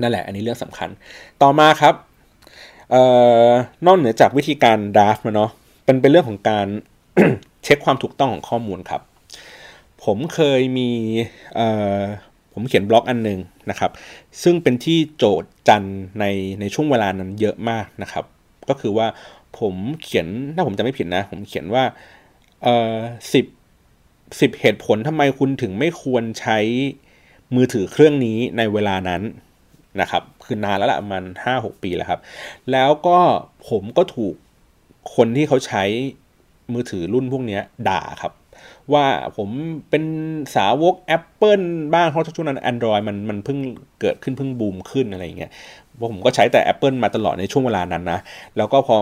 [0.00, 0.88] นั่นแหละอันนี้เรื่องสำคัญ
[1.42, 1.94] ต่อมาครับ
[2.94, 2.96] อ
[3.48, 3.50] อ
[3.86, 5.50] นอกเหนือจากวิธีการดราฟมาเนาะ
[5.84, 6.66] เป็นเป็นเรื่องของการ
[7.64, 9.02] เช็คความถูกต้องของข้อมูลครับ
[10.04, 10.90] ผมเคยมี
[12.52, 13.38] ผมเขียนบล็อกอันหนึ่ง
[13.70, 13.90] นะครับ
[14.42, 15.84] ซึ่งเป็นที่โจทย์จัน
[16.20, 16.24] ใน
[16.60, 18.24] ในช่วงเวลานั้นเยอะมากนะครับ
[18.68, 19.06] ก็คือว่า
[19.58, 21.84] ผมเขียนถ้าผมจะไม่ผิดนะ ผมเขียนว่า
[22.62, 22.94] เออ
[23.32, 23.46] สิบ
[24.40, 26.58] สิบเหตุผลทำไมคุณถึงไม่ควรใช้
[27.54, 29.22] มือถือเครื่องนี้ในเวลานั้น
[30.00, 32.20] นะครับ คือนานแล้วละประมาณห้าหกปีแล้วครับ
[32.72, 33.18] แล้วก็
[33.68, 34.34] ผมก็ถูก
[35.14, 35.84] คนที่เขาใช้
[36.72, 38.32] มือถือรุ่นพวกนี้ด่าครับ
[38.94, 39.48] ว่าผม
[39.90, 40.04] เป็น
[40.56, 41.64] สาวก Apple
[41.94, 43.58] บ้างเพราะช่วงนั้น Android มันมันเพิ่ง
[44.00, 45.50] เกิดขึ้นเพิ่งบูมขึ้นอะไรอย่างเงี้ย
[46.12, 48.20] ผมก็ใช้แต่ Apple มาตลอดในช่วงเวลานั้นนะ
[48.56, 48.96] แล้วก็พอ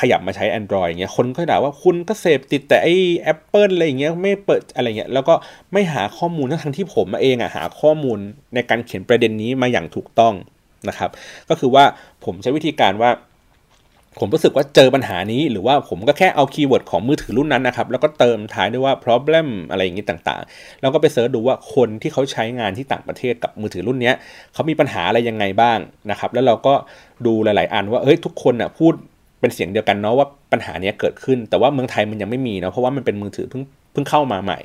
[0.00, 2.94] ขยับมาใช้ Android อย่างเงี้ย คนก็ด่าว่าคุณก็เสพติดแต่ไอ้
[3.32, 5.34] Apple อะไรอย่างเงี้ยไม่เปิดอะไรเงี้ย แล้วก็
[5.72, 8.18] ไม่หาข้อมูลทั้งที่ผมเองอะหาข้อมูล
[8.54, 10.34] ในการเขียนประเด็นนี้มาอย่างถูกต้อง
[10.88, 11.10] นะครับ
[11.48, 11.84] ก็คือว่า
[12.24, 13.10] ผมใช้วิธีการว่า
[14.20, 24.12] ผมรู้สึกว่าเจอปัญหานี้ หรือว่าผมก็แค่เอา keyword ของมือถือรุ่นนั้นนะครับ แล้วก็เติมท้ายด้วยว่า problem อะไรอย่างนี้ต่างๆ แล้วก็ไป search ดูว่าคนที่เขาใช้งานที่ต่างประเทศกับมือถือรุ่นนี้
[24.52, 25.78] เขามีปัญหาอะไรยังไงบ้าง
[26.10, 26.74] นะครับ แล้วเราก็
[27.26, 28.92] ดูหลาย ๆ อันว่าเฮ้ยทุกคนอะพูด
[29.40, 33.62] เป็นเสียงเดียวกันเนาะว่าปัญหานี้เกิดขึ้น แต่ว่าเมืองไทยมันยังไม่มีเนาะเพราะว่ามันเป็นมือถือเพิ่ง
[33.92, 34.60] เพิ่งเข้ามาใหม่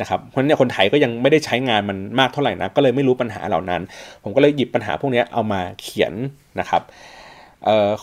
[0.00, 3.82] นะครับเพราะฉะนั้นคนไทยก็ยังไม่ได้ใช้งานมันมากเท่าไหร่นะก็เลยไม่รู้ปัญหาเหล่านั้น
[4.22, 6.12] ผมก็เลยหยิบปัญหาพวกนี้เอามาเขียน
[6.60, 6.82] นะครับ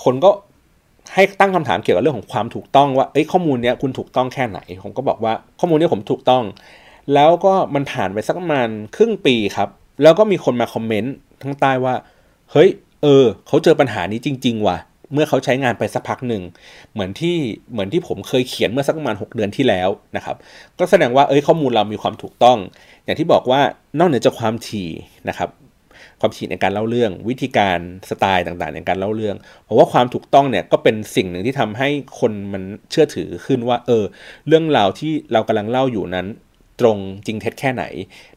[0.04, 0.32] คนก็
[1.14, 6.44] ให้ตั้งคำถามเกี่ยวกับเรื่องของความถูกต้องว่าเอ้ยข้อมูลเนี้ยคุณถูกต้องแค่ไหน ผมก็บอกว่าข้อมูลนี้ผมถูกต้อง
[7.14, 9.70] แล้วก็มันผ่านไปสักประมาณครึ่งปีครับ
[10.04, 11.96] แล้วก็มีคนมาคอมเมนต์ทั้งใต้ว่า
[12.52, 12.70] เฮ้ย
[13.04, 14.78] เออ เขาเจอปัญหานี้จริง ๆ ว่ะ
[15.14, 16.44] เมื่อเขาใช้งานไปสักพักหนึ่ง
[16.94, 17.36] เหมือนที่
[17.72, 20.36] เหมือนที่ผมเคยเขียนเมื่อสักประมาณ 6 เดือนที่แล้วนะครับ
[20.80, 22.58] ก็แสดงว่าเอ้ยข้อมูลเรามีความถูกต้อง
[23.04, 23.62] อย่างที่บอกว่า
[24.00, 24.90] นอกเหนือจากความถี่
[25.30, 25.50] นะครับ
[26.22, 29.36] ความฉีดในการเล่าเรื่อง วิธีการสไตล์ต่างๆ ในการเล่าเรื่อง
[29.68, 31.90] ผมว่าความถูกต้องเนี่ยก็เป็นสิ่งหนึ่งที่ทำให้
[32.20, 34.04] คนมันเชื่อถือขึ้นว่า เออ
[34.48, 36.28] เรื่องราวที่เรากำลังเล่าอยู่นั้น
[36.80, 37.84] ตรงจริงเท็จแค่ไหน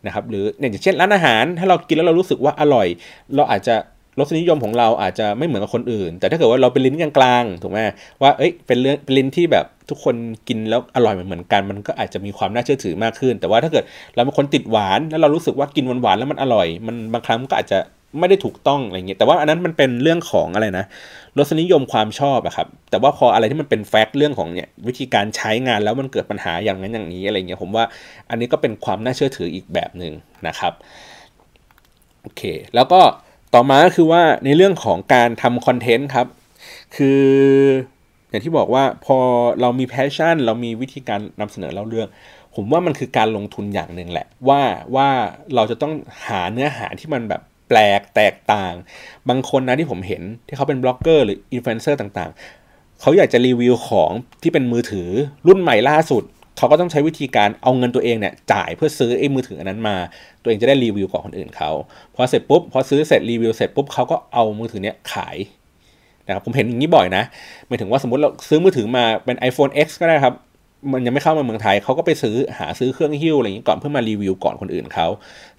[0.07, 2.87] นะครับหรืออย่างเช่นร้านอาหารถ้าเรากินแล้วเรารู้สึกว่าอร่อย
[3.37, 3.77] เราอาจจะ
[4.19, 7.11] รสนิยมของเราอาจจะไม่เหมือนกับคนอื่น แต่ถ้าเกิดว่าเราเป็นลิ้นกลา
[7.41, 7.79] งๆถูกไหม
[8.23, 10.15] ว่าเอ้ยเป็นเรื่องเป็นลิ้นที่แบบทุกคน
[10.49, 13.85] กินแล้วอร่อยเหมือนกัน มันก็อาจจะมีความน่าเชื่อถือมากขึ้น แต่ว่าถ้าเกิด
[14.15, 17.79] เราเป็นคนติดหวานแล้วเรารู้สึกว่ากินหวานๆแล้วมันอร่อย มันบางครั้งก็อาจจะ
[18.19, 20.87] ไม่ได้ถูกต้องอะไรเงี้ยแต่ว่าอันนั้นมันเป็นเรื่องของอะไรนะ
[21.39, 27.85] รสนิยมความชอบอะครับแต่ว่าพออะไรที่มันเป็น fact เรื่องของเนี่ยวิธีการใช้งานแล้วมันเกิดปัญหาอย่างนั้นอย่างนี้อะไรเงี้ยผมว่า
[28.31, 30.13] อันนี้ก็เป็นความน่าเชื่อถืออีกแบบหนึ่ง
[30.47, 30.73] นะครับ
[32.23, 32.43] โอเค
[32.75, 33.01] แล้วก็
[33.55, 36.27] ต่อมาก็คือว่าในเรื่องของการทำคอนเทนต์ครับ
[36.97, 37.23] คือ
[38.29, 39.19] อย่างที่บอกว่าพอ
[39.61, 42.09] เรามี passion เรามีวิธีการนำเสนอเล่าเรื่อง
[42.55, 44.61] ผมว่ามันคือการลงทุนอย่างหนึ่งแหละ ว่า
[44.95, 45.09] ว่า
[45.55, 45.93] เราจะต้อง
[46.27, 48.75] หาเนื้อหาที่มันแบบแปลกแตกต่าง
[49.29, 54.11] บางคนนะที่ผมเห็นที่เขาเป็นบล็อกเกอร์หรืออินฟลูเอนเซอร์ต่างๆ เขาอยากจะรีวิวของ
[54.43, 55.09] ที่เป็นมือถือ
[55.47, 56.25] รุ่นใหม่ล่าสุด
[56.57, 59.97] เขาก็ต้องใช้วิธีการเอาเงินตัวเองเนี่ยจ่ายเพื่อซื้อไอ้มือถืออันนั้นมา
[60.43, 61.71] ตัวเองจะได้รีวิวก่อนคนอื่นเขา
[62.15, 65.37] พอเสร็จปุ๊บพอซื้อเสร็จรีวิวเสร็จปุ๊บเขาก็เอามือถือเนี้ยขาย
[66.27, 67.25] นะครับผมเห็นอย่างนี้บ่อยนะ
[67.69, 70.37] หมายถึงว่าสมมติเราซื้อมือถือมาเป็น iPhone X ก็ได้ครับ
[70.93, 75.07] มันยังไม่เข้ามาเมืองไทยเขาก็ไปซื้อหาซื้อเครื่องหิ้วอะไรอย่างนี้ก่อนเพื่อมารีวิวก่อนคนอื่นเขา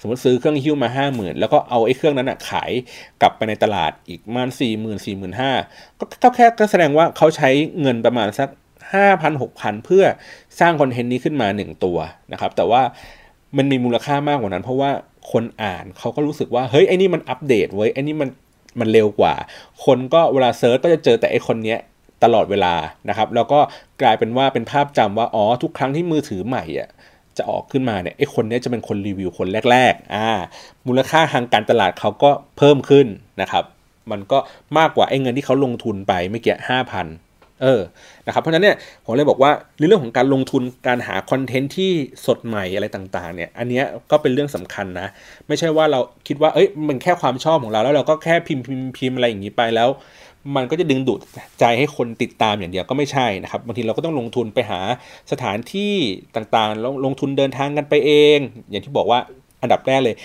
[0.02, 2.72] สมมติซื้อเครื่องฮิ้วมาห้าหมื่นแล้วก็เอาไอ้เครื่องนั้นอะขาย
[3.22, 5.52] กลับไปในตลาดอีกประมาณสี่หมื่นสี่หมื่นห้า
[6.24, 7.50] ก็แค่ก็แสดงว่าเขาใช้
[7.82, 8.50] เงินประมาณสัก
[8.94, 10.04] ห้าพันหกพันเพื่อ
[10.60, 11.98] สร้างคอนเทนต์นี้ขึ้นมาหนึ่งตัว
[12.32, 12.82] นะครับ แต่ว่า
[13.58, 14.92] มันมีมูลค่ามากกว่านั้น เพราะว่า
[15.32, 18.30] คนอ่านเขาก็รู้สึกว่าเฮ้ยไอ้นี่มันอัปเดตไว้ไอ้นี่มัน
[18.80, 19.34] มันเร็วกว่า
[19.86, 21.80] คนก็เวลาเซิร์ชก็จะเจอแต่ไอคนเนี้ย
[22.24, 22.74] ตลอดเวลา
[23.10, 23.60] นะครับ แล้วก็
[24.02, 26.90] กลายเป็นว่าเป็นภาพจำว่าอ๋อทุกครั้งที่มือถือใหม่อะ
[27.38, 30.28] จะออกขึ้นมาเนี่ยไอคนนี้จะเป็นคนรีวิวคนแรกๆอ่า
[30.88, 33.08] มูลค่าทางการตลาดเขาก็เพิ่มขึ้น
[33.42, 33.64] นะครับ
[34.12, 34.38] มันก็
[34.78, 37.08] มากกว่าไอ้เงินที่เขาลงทุนไปเมื่อกี้ห้าพัน
[37.62, 37.82] เออ
[38.26, 41.92] นะครับเพราะฉะนั้นเนี่ยผมเลยบอกว่าในเรื่องของการลงทุนการหาคอนเทนต์ที่
[42.26, 43.82] สดใหม่อะไรต่างๆเนี่ยอันนี้
[44.12, 45.08] ก็เป็นเรื่องสำคัญนะ
[45.48, 49.90] ไม่ใช่ว่าเราคิดว่าเอ้ยมันแค่ความชอบของเราแล้วเราก็แค่พิมพ์พิมพ์พิมพ์อะไรอย่างนี้ไปแล้ว
[50.56, 51.20] มันก็จะดึงดูด
[51.60, 54.80] ใจให้คนติดตามอย่างเดียวก็ไม่ใช่นะครับบางทีเราก็ต้องลงทุนไปหา
[55.32, 55.94] สถานที่
[56.36, 58.40] ต่างๆ ลงลงทุนเดินทางกันไปเอง
[58.70, 59.20] อย่างที่บอกว่า
[59.62, 60.16] อันดับแรกเลย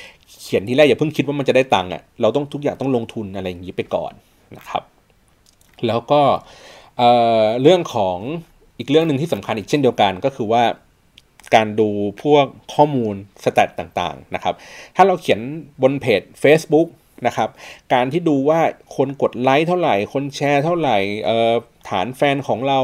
[0.43, 4.12] เขียนที่แรกอย่าเพิ่งคิดว่ามันจะได้ตังค์อะเราต้องทุกอย่างต้องลงทุนอะไรอย่างนี้ไปก่อน
[4.57, 4.83] นะครับ
[5.87, 6.20] แล้วก็
[6.99, 8.19] เเรื่องของ
[8.79, 10.65] อีกเรื่องหนึ่งที่สำคัญอีกเช่นเดียวกันก็คือว่า
[11.55, 11.89] การดู
[12.23, 14.55] พวกข้อมูลสแตทต่างๆนะครับ
[14.97, 15.41] ถ้าเราเขียน
[15.83, 16.89] บนเพจ Facebook
[17.27, 17.49] นะครับ
[17.93, 18.61] การที่ดูว่า
[18.97, 20.99] คนกดไลค์เท่าไหร่ คนแชร์เท่าไหร่
[21.89, 22.81] ฐานแฟนของเรา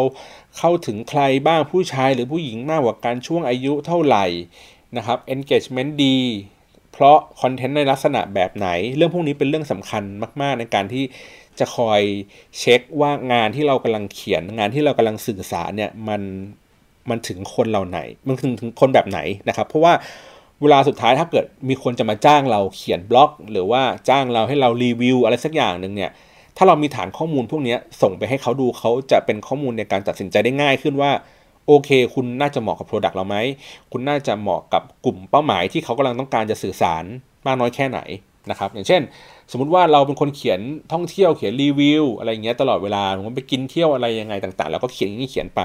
[0.58, 4.26] เข้าถึงใครบ้างผู้ชายหรือผู้หญิงมากกว่าการช่วงอายุเท่าไหร่
[4.96, 6.18] นะครับ engagement ดี
[6.92, 10.02] เพราะคอนเทนต์ในลักษณะแบบไหน เรื่องพวกนี้เป็นเรื่องสำคัญ
[10.40, 11.04] มาก ๆ ในการที่
[11.58, 12.00] จะคอย
[12.58, 16.22] เช็คว่างานที่เรากำลังเขียนงานที่เรากำลังสื่อสารเนี่ยมัน
[17.10, 19.92] มันถึงคนเราไหน มันถึงถึงคนแบบไหนนะครับ เพราะว่า
[20.62, 26.10] เวลาสุดท้ายถ้าเกิดมีคนจะมาจ้างเราเขียนบล็อก หรือว่าจ้างเราให้เรารีวิวอะไรสักอย่างหนึ่งเนี่ย
[26.56, 31.10] ถ้าเรามีฐานข้อมูลพวกนี้ส่งไปให้เขาดูเขาจะเป็นข้อมูลในการตัดสินใจได้ง่ายขึ้นว่า
[31.66, 33.36] โอเค คุณน่าจะเหมาะกับ product เราไหม
[33.92, 37.04] คุณน่าจะเหมาะกับกลุ่มเป้าหมายที่เขากำลังต้องการจะสื่อสาร
[37.46, 38.00] มากน้อยแค่ไหน
[38.50, 39.02] นะครับ อย่างเช่น
[39.50, 40.60] สมมุติว่าเราเป็นคนเขียน
[40.92, 45.60] ท่องเที่ยวเขียนรีวิวอะไรเงี้ยตลอดเวลาผมไปกินเที่ยวอะไรยังไงต่างๆ แล้วก็เขียนนี้เขียนไป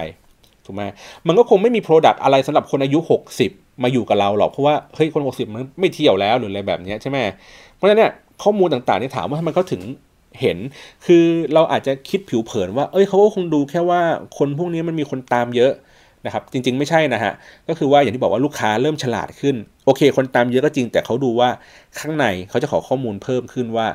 [0.65, 0.84] ถูกไหม
[1.27, 2.99] มันก็คงไม่มี product อะไรสำหรับคนอายุ
[3.41, 7.17] 60 มาอยู่กับเราหรอกเพราะว่าเฮ้ยคน 60 มันไม่เที่ยวแล้วหรืออะไรแบบนี้ใช่ไหม
[7.75, 8.11] เพราะฉะนั้นเนี่ย
[8.43, 9.82] ข้อมูลต่างๆที่ถามว่าทำไมเขาถึง
[10.41, 10.57] เห็น
[11.05, 11.23] คือ
[11.53, 14.01] เราอาจจะคิดผิวเผินว่า เอ้ยเขาก็คงดูแค่ว่า
[14.38, 15.71] คนพวกนี้มันมีคนตามเยอะ
[16.26, 17.34] นะครับจริง ๆ ไม่ใช่นะฮะ
[17.67, 19.55] ก็คือว่าอย่างที่บอกว่าลูกค้าเริ่มฉลาดขึ้น
[19.86, 21.49] โอเค คนตามเยอะก็จริง แต่เขาดูว่า
[21.99, 23.88] ข้างในเขาจะขอข้อมูลเพิ่มขึ้นว่า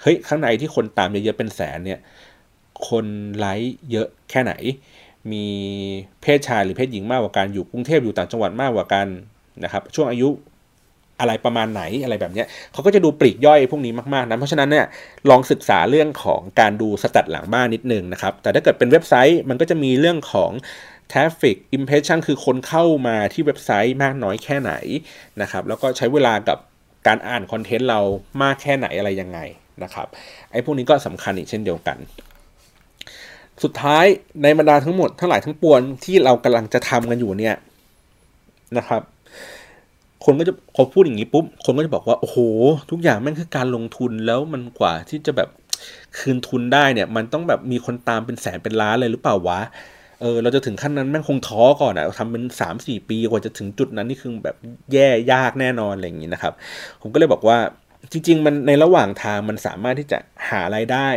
[0.00, 1.98] เฮ้ยข้างในที่คนตามเยอะๆเป็นแสนเนี่ย
[2.88, 3.06] คน
[3.38, 4.52] ไลค์เยอะแค่ไหน
[5.32, 5.46] มี
[6.22, 9.06] เพศชายหรือเพศหญิงมากกว่ากันอยู่กรุงเทพอยู่ต่างจังหวัดมากกว่ากัน
[9.64, 10.28] นะครับช่วงอายุ
[11.20, 14.86] อะไรประมาณไหนอะไรแบบนี้เขาก็จะดูปลีกย่อยพวกนี้มากๆนะเพราะฉะนั้นเนี่ย
[15.30, 20.50] ลองศึกษาเรื่องของการดูสแตทหลังบ้านนิดนึงนะครับแต่ถ้าเกิดเป็นเว็บไซต์มันก็จะมีเรื่องของ
[21.12, 24.72] traffic impression คือคนเข้ามาที่เว็บไซต์มากน้อยแค่ไหน
[25.42, 26.58] นะครับแล้วก็ใช้เวลากับ
[27.06, 28.00] การอ่านคอนเทนต์เรา
[28.42, 29.38] มากแค่ไหนอะไรยังไง
[29.82, 30.06] นะครับ
[30.52, 31.98] ไอ้พวกนี้ก็สำคัญอีกเช่นเดียวกัน
[33.62, 34.04] สุดท้าย
[34.42, 37.56] ในบรรดาทั้งหมดทั้งหลายทั้งปวงที่เรากำลังจะทำกันอยู่เนี่ย
[38.78, 39.02] นะครับ
[40.24, 42.38] คนก็จะพอพูดอย่างนี้ปุ๊บคนก็จะบอกว่า โอ้โห
[42.90, 45.48] ทุกอย่างแม่งคือการลงทุนแล้วมันกว่าที่จะแบบ
[46.18, 49.60] คืนทุนได้เนี่ย มันต้องแบบมีคนตามเป็นแสนเป็นล้านเลยหรือเปล่าวะ
[50.20, 54.56] เออเราจะถึงขั้นนั้นแม่งคงท้อก่อนอะทำเป็นสามสี่ปีกว่าจะถึงจุดนั้นนี่คือแบบ
[54.92, 56.52] แย่ยากแน่นอนอะไรอย่างนี้นะครับ
[57.00, 57.58] ผมก็เลยบอกว่า
[58.12, 61.08] จริง ๆ มันในระหว่างทางมันสามารถที่จะหาไรายได้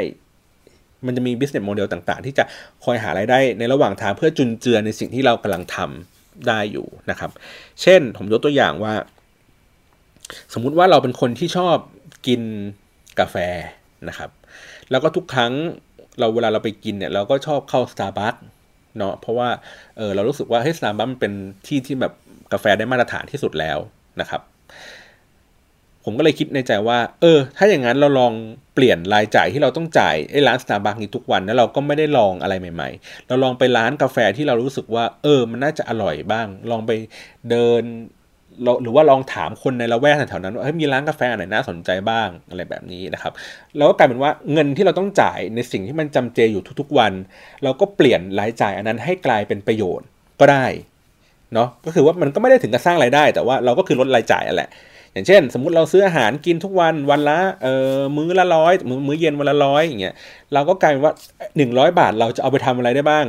[1.05, 2.43] มันจะมี business model ต่างๆ ที่จะ
[2.83, 7.31] คอยหาไรายได้ในระหว่างทางเพื่อจุนเจือในสิ่งที่เรากำลังทำได้อยู่นะครับ
[7.81, 8.93] เช่นผมยกตัวอย่างว่า
[10.53, 11.77] สมมุติว่าเราเป็นคนที่ชอบ
[12.27, 12.41] กิน
[13.19, 13.35] กาแฟ
[14.09, 14.29] นะครับ
[14.91, 15.53] แล้วก็ทุกครั้ง
[16.19, 18.39] เราเวลาเราไปกินเนี่ยเราก็ชอบเข้า Starbucks
[18.97, 19.49] เนาะเพราะว่า
[19.97, 21.33] เออเรารู้สึกว่าเฮ้ยสตาร์บัคมันเป็น
[21.67, 22.13] ที่ที่แบบ
[22.53, 23.77] กาแฟได้มาตรฐานที่สุดแล้ว
[24.21, 24.41] นะครับ
[26.09, 28.33] ผมก็เลยคิดในใจว่า เออ ถ้าอย่างนั้นเราลอง
[28.75, 36.91] เปลี่ยนรายจ่ายที่เราต้องจ่ายไอ้ร้านสตาร์บัคนี้ทุกวันแล้วเราก็ไม่ได้ลองอะไรใหม่ ๆ เราลองไปร้านกาแฟที่เรารู้สึกว่า เออ มันน่าจะอร่อยบ้าง ลองไป
[37.49, 37.83] เดิน
[38.83, 43.33] หรือว่าลองถามคนในละแวกแถวนั้นว่ามีร้านกาแฟไหนน่าสนใจบ้างอะไรแบบนี้นะครับ
[43.77, 47.13] แล้วก็กลายเป็นว่าเงินที่เราต้องจ่ายในสิ่งที่มันจำเจอยู่ทุกๆวัน
[47.63, 50.07] เราก็เปลี่ยนรายจ่ายอันนั้นให้กลายเป็นประโยชน์
[50.39, 50.65] ก็ได้
[51.53, 54.69] เนาะก็คือว่ามันก็ไม่ได้ถึงกับสร้างรายได้ แต่ว่าเราก็คือลดรายจ่ายแหละ
[55.13, 60.15] อย่างเช่น สมมติเราซื้ออาหารกินทุกวันวันละเออมื้อละร้อยมื้อมื้อเย็นวันละร้อยอย่างเงี้ย
[60.53, 61.13] เราก็กลายเป็นว่า
[61.57, 63.25] หนึ่งร้อยบาทเราจะเอาไปทำอะไรได้บ้าง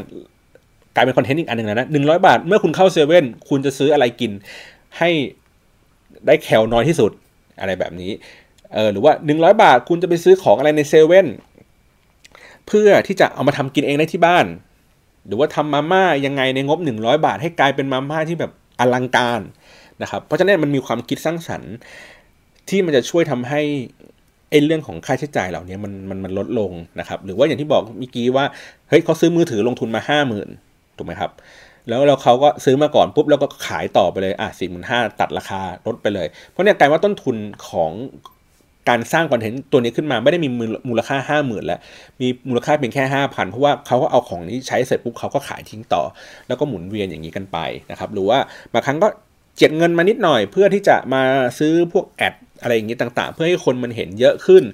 [0.95, 4.33] กลายเป็นคอนเทนต์อีกอันหนึ่งนะหนึ่งร้อยบาทเมื่อคุณเข้าเซเว่นคุณจะซื้ออะไรกิน
[4.99, 5.11] ให้
[6.27, 7.13] ได้แคลน้อยที่สุด
[7.61, 8.11] อะไรแบบนี้
[8.75, 11.27] เออหรือว่า 100 บาทคุณจะไปซื้อของอะไรในเซเว่น
[12.67, 14.47] เพื่อที่จะเอามาทำกินเองได้ที่บ้าน
[15.27, 19.41] หรือว่าทำมาม่ายังไงในงบ 100 บาท ให้กลายเป็นมาม่าที่แบบอลังการ
[20.03, 21.73] นะครับเพราะฉะนั้นมันมีความคิดสร้างสรรค์
[22.69, 23.61] ที่มันจะช่วยทำให้
[24.51, 28.45] ไอ้เรื่องของค่าใช้จ่ายเหล่านี้มันมันมันลดลงนะครับ หรือว่าอย่างที่บอกเมื่อกี้ว่า
[28.89, 30.49] เฮ้ยเขาซื้อมือถือลงทุนมาห้าหมื่น
[30.97, 31.31] ถูกไหมครับ
[31.89, 37.37] แล้วแล้วเขาก็ซื้อมาก่อนปุ๊บแล้วก็ขายต่อไปเลยอะสี่หมื่นห้าตัดราคาลดไปเลย เพราะเนี่ยกลายว่าต้นทุน
[37.69, 37.93] ของ
[38.89, 40.49] การสร้างคอนเทนต์ตัวนี้ขึ้นมาไม่ได้มี
[40.89, 41.81] มูลค่าห้าหมื่นแล้ว
[42.21, 46.03] มีมูลค่าเพียงแค่ห้าพันเพราะว่าเขาก็เอาของนี้ใช้เสร็จปุ๊บเขาก็ขายทิ้งต่อ
[46.49, 47.59] แล้วก็หมุนเวียนอย่างนี้กันไป
[47.91, 48.39] นะครับหรือว่า
[48.73, 49.09] บางครั้งก็
[49.59, 51.23] เจ็ดเงินมานิดหน่อยเพื่อที่จะมา
[51.59, 54.65] ซื้อพวกแอด อะไรอย่างนี้ต่างๆ เพื่อให้คนมันเห็นเยอะขึ้น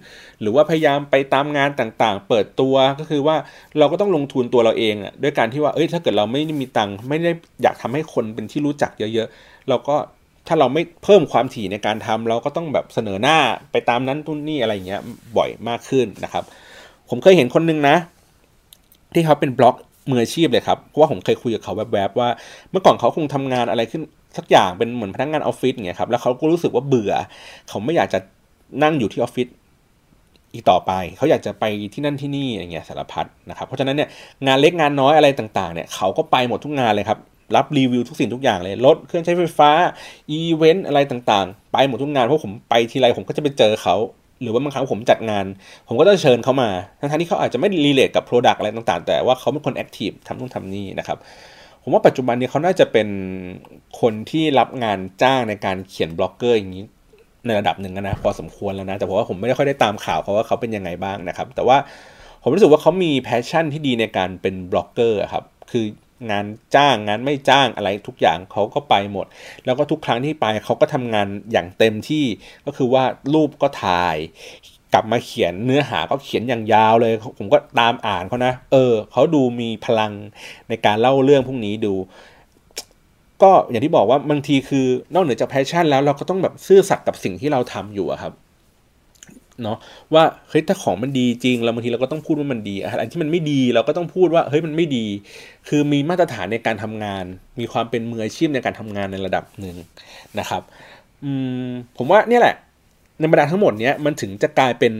[0.40, 3.36] หรือว่าพยายามไปตามงานต่างๆ เปิดตัวก็คือว่า
[3.78, 7.32] เราก็ต้องลงทุนตัวเราเองอะด้วยการที่ว่าเอ้ยถ้าเกิดเราไม่มีตังค์ไม่ได้
[7.62, 9.96] อยากทำให้คนเป็นที่รู้จักเยอะๆ เราก็
[10.48, 13.38] ถ้าเราไม่เพิ่มความถี่ในการทำเราก็ต้องแบบเสนอหน้า
[13.72, 15.00] ไปตามนั้นตุนนี่อะไรเงี้ย
[15.36, 16.44] บ่อยมากขึ้นนะครับ
[17.10, 17.96] ผมเคยเห็นคนนึงนะ
[19.14, 19.76] ที่เขาเป็นบล็อก
[20.10, 22.28] มืออาชีพเลยครับเพราะว่าผมเคยคุยกับเขาแวบๆว่า
[22.70, 24.02] เมื่อก่อนเขาคงทำงานอะไรขึ้น
[24.38, 27.12] สักอย่างเป็นเหมือนพนักงานออฟฟิศเงี้ยครับแล้วเขาก็รู้สึกว่าเบื่อ
[27.68, 28.18] เขาไม่อยากจะ
[28.82, 29.48] นั่งอยู่ที่ออฟฟิศ
[30.52, 31.64] อีกต่อไปเขาอยากจะไป
[31.94, 34.08] ที่นั่นที่นี่อย่างเงี้ยสารพัดนะครับเพราะฉะนั้นเนี่ย
[34.46, 37.18] งานเล็กงานน้อยอะไรต่างๆเนี่ยเขาก็ไปหมดทุกงานเลยครับ
[37.56, 39.70] รับรีวิวทุกสิ่งทุกอย่างเลยรถเครื่องใช้ไฟฟ้า
[40.30, 43.96] อีเวนต์อะไรต่างๆ ไปหมดทุกงานเพราะผมไปทีไรผมก็จะไปเจอเขา
[44.42, 45.44] หรือว่าบางครั้งผมจัดงาน
[45.88, 51.18] ผมก็จะเชิญเขามาทั้งที่เขาอาจจะไม่ relate กับ product อะไรต่างๆ แต่ว่าเขาเป็นคน active ทำนู่นทำนี่นะครับ
[51.86, 53.08] ผมว่าปัจจุบันนี้เขาน่าจะเป็น
[54.00, 56.84] คนที่รับงานจ้างในการเขียนบล็อกเกอร์อย่างนี้
[57.46, 61.76] ในระดับหนึ่งนะพอสมควรแล้วนะแต่ผมว่าผมไม่ได้ค่อยได้ตามข่าวเขาว่าเขาเป็นยังไงบ้างนะครับ แต่ว่า
[62.42, 65.86] ผมรู้สึกว่าเขามี passion ที่ดีในการเป็นบล็อกเกอร์ครับคือ
[66.30, 69.26] งานจ้างงานไม่จ้างอะไรทุกอย่างเขาก็ไปหมด
[69.64, 72.24] แล้วก็ทุกครั้งที่ไปเขาก็ทำงานอย่างเต็มที่
[72.66, 73.04] ก็คือว่า
[73.34, 74.16] รูปก็ถ่าย
[74.94, 80.12] กลับมาเขียนเนื้อหาก็เขียนอย่างยาวเลย ผมก็ตามอ่านเขานะ เออเขาดูมีพลัง
[80.68, 81.94] ในการเล่าเรื่องพวกนี้ดู
[83.42, 88.32] ก็อย่างที่บอกว่าบางทีคือนอกเหนือจาก passion แล้วเราก็ต้องแบบซื่อสัตย์กับสิ่งที่เราทำอยู่ครับ
[89.62, 89.78] เนาะ
[90.14, 95.04] ว่าเฮ้ยถ้าของมันดีจริงเราบางทีเราก็ต้องพูดว่ามันดีอะไรที่มันไม่ดีเราก็ต้องพูดว่าเฮ้ยมันไม่ดี
[95.68, 97.24] คือมีมาตรฐานในการทำงาน
[97.60, 99.76] มีความเป็นมืออาชีพในการทำงานในระดับหนึ่ง
[100.38, 100.62] นะครับ
[101.24, 101.32] อื
[101.66, 102.54] มผมว่าเนี่ยแหละ
[103.18, 104.94] ในบรรดาทั้งหมดเนี้ยมันถึงจะกลายเป็น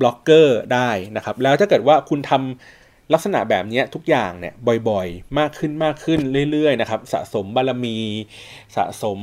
[0.00, 4.54] บล็อกเกอร์ได้นะครับ แล้วถ้าเกิดว่าคุณทำลักษณะแบบนี้ทุกอย่างเนี่ย
[4.88, 6.20] บ่อยๆ มากขึ้นมากขึ้น
[6.50, 7.98] เรื่อยๆนะครับ สะสมบารมี
[8.76, 9.18] สะสม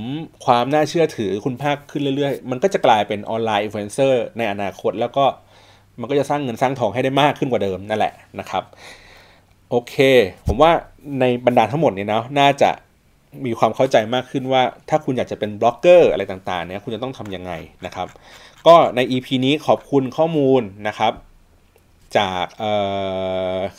[0.45, 5.25] ความน่าเชื่อถือคุณภาพขึ้นเรื่อยๆ มันก็จะกลายเป็น online influencer ในอนาคต แล้วก็
[5.99, 8.63] มันก็จะสร้างเงินสร้างทองให้ได้มากขึ้นกว่าเดิมนั่นแหละนะครับ
[9.69, 9.95] โอเค
[10.47, 10.71] ผมว่า
[11.19, 12.69] ในบรรดาทั้งหมดเนี่ยนะน่าจะ
[13.45, 17.51] มีความเข้าใจมากขึ้นว่า ถ้าคุณอยากจะเป็นบล็อกเกอร์อะไรต่างๆเนี่ยคุณจะต้องทำยังไง
[17.85, 18.07] นะครับ
[18.67, 21.13] ก็ใน EP นี้ขอบคุณข้อมูลนะครับ
[22.17, 22.45] จาก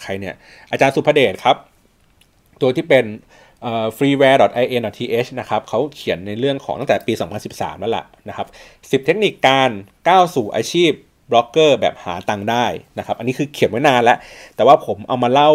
[0.00, 0.34] ใครเนี่ย
[0.70, 1.56] อาจารย์สุภเดชครับ
[2.60, 3.04] ตัวที่เป็น
[3.96, 7.12] freeware.in.th นะครับเขาเขียนในเรื่องของตั้งแต่ปี
[7.46, 8.46] 2013 แล้วล่ะนะครับ
[8.80, 9.70] 10 เทคนิคการ
[10.08, 10.90] ก้าวสู่อาชีพ
[11.30, 12.66] บล็อกเกอร์แบบหาตังได้
[12.98, 14.18] นะครับ อันนี้คือเขียนไว้นานแล้ว
[14.56, 15.50] แต่ว่าผมเอามาเล่า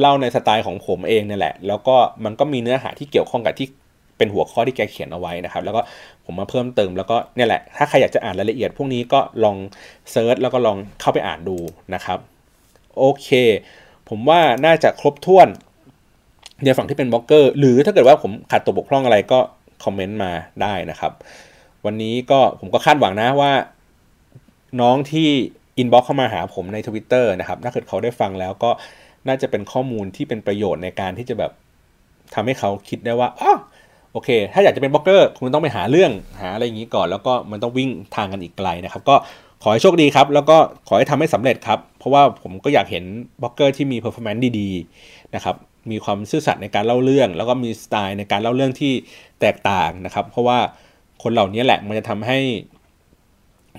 [0.00, 3.68] เล่าในสไตล์ของผมเองเนี่ยแหละ แล้วก็มันก็มีเนื้อหาที่เกี่ยวข้องกับที่
[4.18, 5.82] เป็นหัวข้อที่แกเขียนเอาไว้นะครับ แล้วก็
[6.24, 9.56] ผมมาเพิ่มเติมแล้วก็เนี่ยแหละ ถ้าใครอยากจะอ่านรายละเอียดพวกนี้ก็ลอง
[10.10, 11.56] search แล้วก็ลองเข้าไปอ่านดู
[11.94, 12.18] นะครับ
[12.98, 13.28] โอเค
[14.08, 15.48] ผมว่าน่าจะครบถ้วน
[16.64, 19.38] ในฝั่งที่เป็นบล็อกเกอร์ หรือถ้าเกิดว่าผมขาดตกบกพร่องอะไรก็
[19.84, 20.32] comment มา
[20.62, 21.12] ได้นะครับ
[21.84, 23.52] วันนี้ก็ผมก็คาดหวังนะว่า
[24.80, 25.28] น้องที่
[25.78, 28.70] inbox เข้ามาหาผมใน Twitter นะครับ ถ้าเกิดเขาได้ฟังแล้วก็
[29.28, 31.52] น่าจะเป็นข้อมูลที่เป็นประโยชน์ในการที่จะแบบ
[32.34, 33.52] ทำให้เขาคิดได้ว่าอ๋อ
[34.12, 39.16] โอเค ถ้าอยากจะเป็นบล็อกเกอร์คุณต้องไปหาเรื่องหาอะไรอย่างนี้ก่อน แล้วก็มันต้องวิ่งทางกันอีกไกลนะครับ ก็
[39.62, 40.56] ขอให้โชคดีครับ แล้วก็
[40.88, 43.04] ขอให้ทำให้สำเร็จครับ เพราะว่าผมก็อยากเห็น
[43.42, 45.56] บล็อกเกอร์ที่มี performance ดีๆนะครับ
[45.90, 48.92] มีความซื่อสัตย์ในการเล่าเรื่อง แล้วก็มีสไตล์ในการเล่าเรื่องที่
[49.40, 50.58] แตกต่างนะครับ เพราะว่า
[51.22, 52.38] คนเหล่านี้แหละมันจะทำให้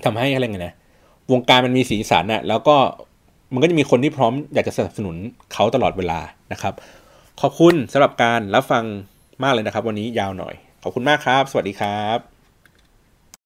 [0.04, 0.74] ทำให้อะไรเงี้ยนะ
[1.32, 2.76] วงการมันมีสีสันนะแล้วก็
[3.52, 5.16] มันก็จะมีคนที่พร้อมอยากจะสนับสนุน
[5.52, 6.20] เขาตลอดเวลา
[6.52, 6.74] นะครับ
[7.40, 8.84] ขอบคุณสำหรับการรับฟัง
[9.42, 12.31] มากเลยนะครับ วันนี้ยาวหน่อย ขอบคุณมากครับ สวัสดีครับ